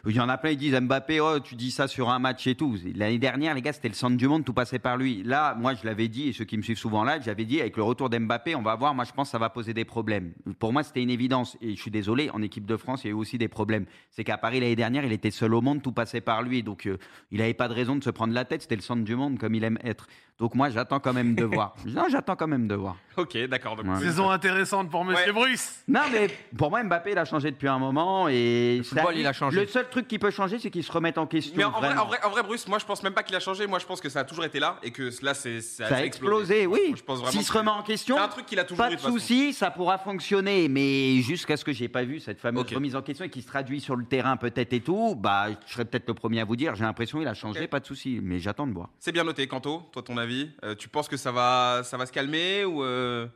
Il 0.07 0.15
y 0.15 0.19
en 0.19 0.29
a 0.29 0.37
plein, 0.37 0.51
ils 0.51 0.57
disent 0.57 0.73
Mbappé, 0.79 1.19
oh, 1.19 1.39
tu 1.39 1.55
dis 1.55 1.69
ça 1.69 1.87
sur 1.87 2.09
un 2.09 2.17
match 2.17 2.47
et 2.47 2.55
tout. 2.55 2.75
L'année 2.95 3.19
dernière, 3.19 3.53
les 3.53 3.61
gars, 3.61 3.71
c'était 3.73 3.87
le 3.87 3.93
centre 3.93 4.17
du 4.17 4.27
monde, 4.27 4.43
tout 4.43 4.53
passait 4.53 4.79
par 4.79 4.97
lui. 4.97 5.21
Là, 5.23 5.53
moi, 5.55 5.75
je 5.75 5.85
l'avais 5.85 6.07
dit, 6.07 6.29
et 6.29 6.33
ceux 6.33 6.45
qui 6.45 6.57
me 6.57 6.63
suivent 6.63 6.77
souvent 6.79 7.03
là, 7.03 7.19
j'avais 7.19 7.45
dit, 7.45 7.61
avec 7.61 7.77
le 7.77 7.83
retour 7.83 8.09
d'Mbappé, 8.09 8.55
on 8.55 8.63
va 8.63 8.75
voir, 8.75 8.95
moi, 8.95 9.05
je 9.05 9.11
pense 9.11 9.27
que 9.27 9.31
ça 9.33 9.37
va 9.37 9.49
poser 9.49 9.73
des 9.75 9.85
problèmes. 9.85 10.33
Pour 10.57 10.73
moi, 10.73 10.81
c'était 10.83 11.03
une 11.03 11.09
évidence. 11.11 11.55
Et 11.61 11.75
je 11.75 11.81
suis 11.81 11.91
désolé, 11.91 12.29
en 12.31 12.41
équipe 12.41 12.65
de 12.65 12.77
France, 12.77 13.03
il 13.03 13.07
y 13.07 13.09
a 13.09 13.11
eu 13.11 13.17
aussi 13.17 13.37
des 13.37 13.47
problèmes. 13.47 13.85
C'est 14.09 14.23
qu'à 14.23 14.37
Paris, 14.37 14.59
l'année 14.59 14.75
dernière, 14.75 15.05
il 15.05 15.11
était 15.11 15.29
seul 15.31 15.53
au 15.53 15.61
monde, 15.61 15.81
tout 15.83 15.91
passait 15.91 16.21
par 16.21 16.41
lui. 16.41 16.63
Donc, 16.63 16.87
euh, 16.87 16.97
il 17.31 17.37
n'avait 17.39 17.53
pas 17.53 17.67
de 17.67 17.73
raison 17.73 17.95
de 17.95 18.03
se 18.03 18.09
prendre 18.09 18.33
la 18.33 18.43
tête. 18.45 18.63
C'était 18.63 18.75
le 18.77 18.81
centre 18.81 19.03
du 19.03 19.15
monde, 19.15 19.37
comme 19.37 19.53
il 19.53 19.63
aime 19.63 19.77
être. 19.83 20.07
Donc, 20.39 20.55
moi, 20.55 20.71
j'attends 20.71 20.99
quand 20.99 21.13
même 21.13 21.35
de 21.35 21.43
voir. 21.45 21.75
Non, 21.85 22.05
j'attends 22.09 22.35
quand 22.35 22.47
même 22.47 22.67
de 22.67 22.73
voir. 22.73 22.95
Ok, 23.17 23.37
d'accord. 23.49 23.75
donc- 23.75 23.85
Ouais. 23.85 23.99
Saison 23.99 24.29
intéressante 24.31 24.89
pour 24.89 25.03
Monsieur 25.05 25.33
Bruce. 25.33 25.83
Non, 25.87 26.01
mais 26.11 26.27
pour 26.57 26.69
moi, 26.71 26.81
Mbappé, 26.83 27.11
il 27.11 27.17
a 27.17 27.25
changé 27.25 27.51
depuis 27.51 27.67
un 27.67 27.77
moment. 27.77 28.27
Et 28.29 28.77
le 28.77 28.83
football, 28.83 29.13
il 29.17 29.27
a 29.27 29.33
changé. 29.33 29.59
Le 29.61 29.67
seul 29.67 29.85
truc 29.91 30.07
qui 30.07 30.17
peut 30.17 30.31
changer, 30.31 30.57
c'est 30.59 30.71
qu'il 30.71 30.83
se 30.83 30.91
remette 30.91 31.17
en 31.17 31.27
question. 31.27 31.53
Mais 31.55 31.63
en 31.63 31.69
vrai, 31.71 31.87
vraiment. 31.87 32.03
en, 32.03 32.05
vrai, 32.07 32.17
en 32.23 32.29
vrai, 32.31 32.41
Bruce, 32.43 32.67
moi 32.67 32.79
je 32.79 32.85
pense 32.85 33.03
même 33.03 33.13
pas 33.13 33.21
qu'il 33.23 33.35
a 33.35 33.39
changé. 33.39 33.67
Moi 33.67 33.77
je 33.79 33.85
pense 33.85 34.01
que 34.01 34.09
ça 34.09 34.21
a 34.21 34.23
toujours 34.23 34.43
été 34.45 34.59
là 34.59 34.77
et 34.81 34.91
que 34.91 35.09
là 35.23 35.33
c'est 35.33 35.61
ça, 35.61 35.87
ça 35.87 35.97
a 35.97 36.03
explosé, 36.03 36.65
oui. 36.65 36.93
Je 36.95 37.03
pense 37.03 37.19
vraiment 37.19 37.31
S'il 37.31 37.43
se 37.43 37.53
remet 37.53 37.69
en 37.69 37.83
question, 37.83 38.15
c'est 38.17 38.23
un 38.23 38.27
truc 38.27 38.45
qu'il 38.47 38.59
a 38.59 38.63
toujours 38.63 38.83
pas 38.85 38.91
eu 38.91 38.95
de 38.95 38.99
façon. 39.01 39.13
souci, 39.13 39.53
ça 39.53 39.69
pourra 39.69 39.97
fonctionner. 39.99 40.67
Mais 40.69 41.21
jusqu'à 41.21 41.57
ce 41.57 41.63
que 41.63 41.71
j'ai 41.73 41.87
pas 41.89 42.03
vu 42.03 42.19
cette 42.19 42.39
fameuse 42.39 42.65
remise 42.73 42.95
en 42.95 43.01
question 43.01 43.25
et 43.25 43.29
qui 43.29 43.41
se 43.41 43.47
traduit 43.47 43.79
sur 43.81 43.95
le 43.95 44.05
terrain 44.05 44.37
peut-être 44.37 44.73
et 44.73 44.81
tout, 44.81 45.15
bah, 45.15 45.47
je 45.67 45.73
serais 45.73 45.85
peut-être 45.85 46.07
le 46.07 46.13
premier 46.13 46.39
à 46.41 46.45
vous 46.45 46.55
dire. 46.55 46.73
J'ai 46.75 46.83
l'impression 46.83 47.19
qu'il 47.19 47.27
a 47.27 47.33
changé, 47.33 47.67
pas 47.67 47.79
de 47.79 47.85
souci. 47.85 48.19
Mais 48.23 48.39
j'attends 48.39 48.67
de 48.67 48.73
voir. 48.73 48.89
C'est 48.99 49.11
bien 49.11 49.23
noté, 49.23 49.47
Kanto. 49.47 49.83
Toi, 49.91 50.01
ton 50.01 50.17
avis 50.17 50.49
Euh, 50.63 50.75
Tu 50.75 50.87
penses 50.89 51.07
que 51.07 51.17
ça 51.17 51.31
va, 51.31 51.81
ça 51.83 51.97
va 51.97 52.05
se 52.05 52.11
calmer 52.11 52.65
ou 52.65 52.83
euh, 52.83 53.27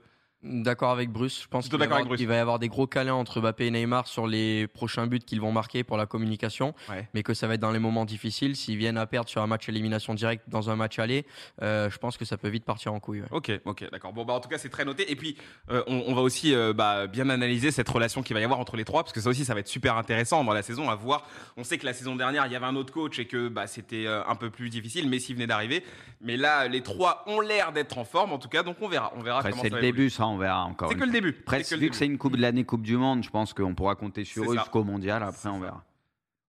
D'accord 0.47 0.91
avec 0.91 1.10
Bruce. 1.10 1.41
Je 1.41 1.47
pense 1.47 1.67
qu'il 1.67 1.77
va, 1.79 1.86
y 1.86 1.88
avoir- 1.88 2.05
Bruce. 2.05 2.21
il 2.21 2.27
va 2.27 2.36
y 2.36 2.38
avoir 2.38 2.60
des 2.60 2.67
gros 2.67 2.86
câlins 2.86 3.15
entre 3.15 3.41
Mbappé 3.41 3.65
et 3.65 3.71
Neymar 3.71 4.05
sur 4.05 4.27
les 4.27 4.67
prochains 4.67 5.08
buts 5.08 5.17
qu'ils 5.19 5.41
vont 5.41 5.51
marquer 5.51 5.84
pour 5.84 5.97
la 5.97 6.05
communication, 6.05 6.75
Ouais. 6.89 7.08
mais 7.15 7.23
que 7.23 7.34
ça 7.34 7.47
va 7.47 7.55
être 7.55 7.62
dans 7.62 7.71
les 7.71 7.79
moments 7.79 8.05
difficiles. 8.05 8.55
S'ils 8.55 8.77
viennent 8.77 8.99
à 8.99 9.08
perdre 9.08 9.27
sur 9.27 9.41
un 9.41 9.47
match 9.47 9.67
élimination 9.69 10.13
directe 10.13 10.43
dans 10.47 10.69
un 10.69 10.75
match 10.75 10.99
aller, 10.99 11.25
euh, 11.63 11.89
je 11.89 11.97
pense 11.97 12.15
que 12.17 12.25
ça 12.25 12.38
peut 12.38 12.47
vite 12.49 12.63
partir 12.63 12.93
en 12.93 12.99
couille. 12.99 13.21
ouais. 13.21 13.27
Ok, 13.31 13.51
ok, 13.65 13.89
d'accord. 13.91 14.13
Bon, 14.13 14.23
bah, 14.23 14.34
en 14.34 14.39
tout 14.39 14.47
cas, 14.49 14.60
c'est 14.60 14.69
très 14.69 14.86
noté. 14.86 15.12
Et 15.12 15.15
puis, 15.15 15.36
euh, 15.71 15.84
on, 15.88 16.03
on 16.08 16.13
va 16.13 16.21
aussi 16.21 16.53
euh, 16.53 16.73
bah, 16.73 17.08
bien 17.08 17.29
analyser 17.29 17.71
cette 17.71 17.89
relation 17.89 18.21
qu'il 18.21 18.36
va 18.36 18.39
y 18.39 18.43
avoir 18.43 18.60
entre 18.60 18.77
les 18.77 18.86
trois, 18.86 19.01
parce 19.03 19.13
que 19.13 19.21
ça 19.21 19.29
aussi, 19.29 19.45
ça 19.45 19.55
va 19.55 19.62
être 19.62 19.67
super 19.67 19.97
intéressant 19.97 20.43
dans 20.43 20.53
la 20.53 20.62
saison 20.62 20.91
à 20.91 20.95
voir. 20.95 21.27
On 21.58 21.63
sait 21.63 21.79
que 21.79 21.86
la 21.88 21.93
saison 21.93 22.15
dernière, 22.15 22.45
il 22.45 22.51
y 22.51 22.55
avait 22.55 22.67
un 22.67 22.75
autre 22.75 22.93
coach 22.93 23.17
et 23.17 23.25
que 23.25 23.47
bah, 23.47 23.65
c'était 23.65 24.05
un 24.08 24.36
peu 24.36 24.51
plus 24.51 24.69
difficile. 24.69 25.10
Messi 25.10 25.34
venait 25.34 25.47
d'arriver, 25.47 25.84
mais 26.21 26.38
là, 26.38 26.67
les 26.67 26.81
trois 26.81 27.23
ont 27.25 27.39
l'air 27.39 27.71
d'être 27.71 27.97
en 27.97 28.05
forme, 28.05 28.31
en 28.31 28.38
tout 28.38 28.49
cas. 28.49 28.62
Donc, 28.62 28.77
on 28.81 28.88
verra, 28.88 29.12
on 29.15 29.21
verra 29.21 29.39
Après, 29.39 29.49
comment 29.49 29.63
c'est 29.63 29.69
le 29.69 29.81
début, 29.81 30.10
ça, 30.12 30.27
on 30.27 30.35
verra 30.38 30.65
encore. 30.65 30.89
C'est 30.89 30.98
que 30.98 31.04
le 31.04 31.12
début. 31.12 31.36
Après, 31.41 31.63
C'est 31.63 31.76
que 31.76 31.80
le 31.80 31.86
vu 31.86 31.89
que 31.89 31.95
c'est 31.95 32.06
une 32.06 32.17
Coupe 32.17 32.36
de 32.36 32.41
l'année, 32.41 32.63
Coupe 32.63 32.82
du 32.82 32.98
Monde, 32.98 33.24
je 33.24 33.30
pense 33.30 33.54
qu'on 33.54 33.76
pourra 33.76 33.95
compter 33.95 34.24
sur 34.24 34.52
eux 34.52 34.58
jusqu'au 34.58 34.84
mondial. 34.84 35.24
Après, 35.24 35.50
on 35.50 35.60
verra. 35.60 35.84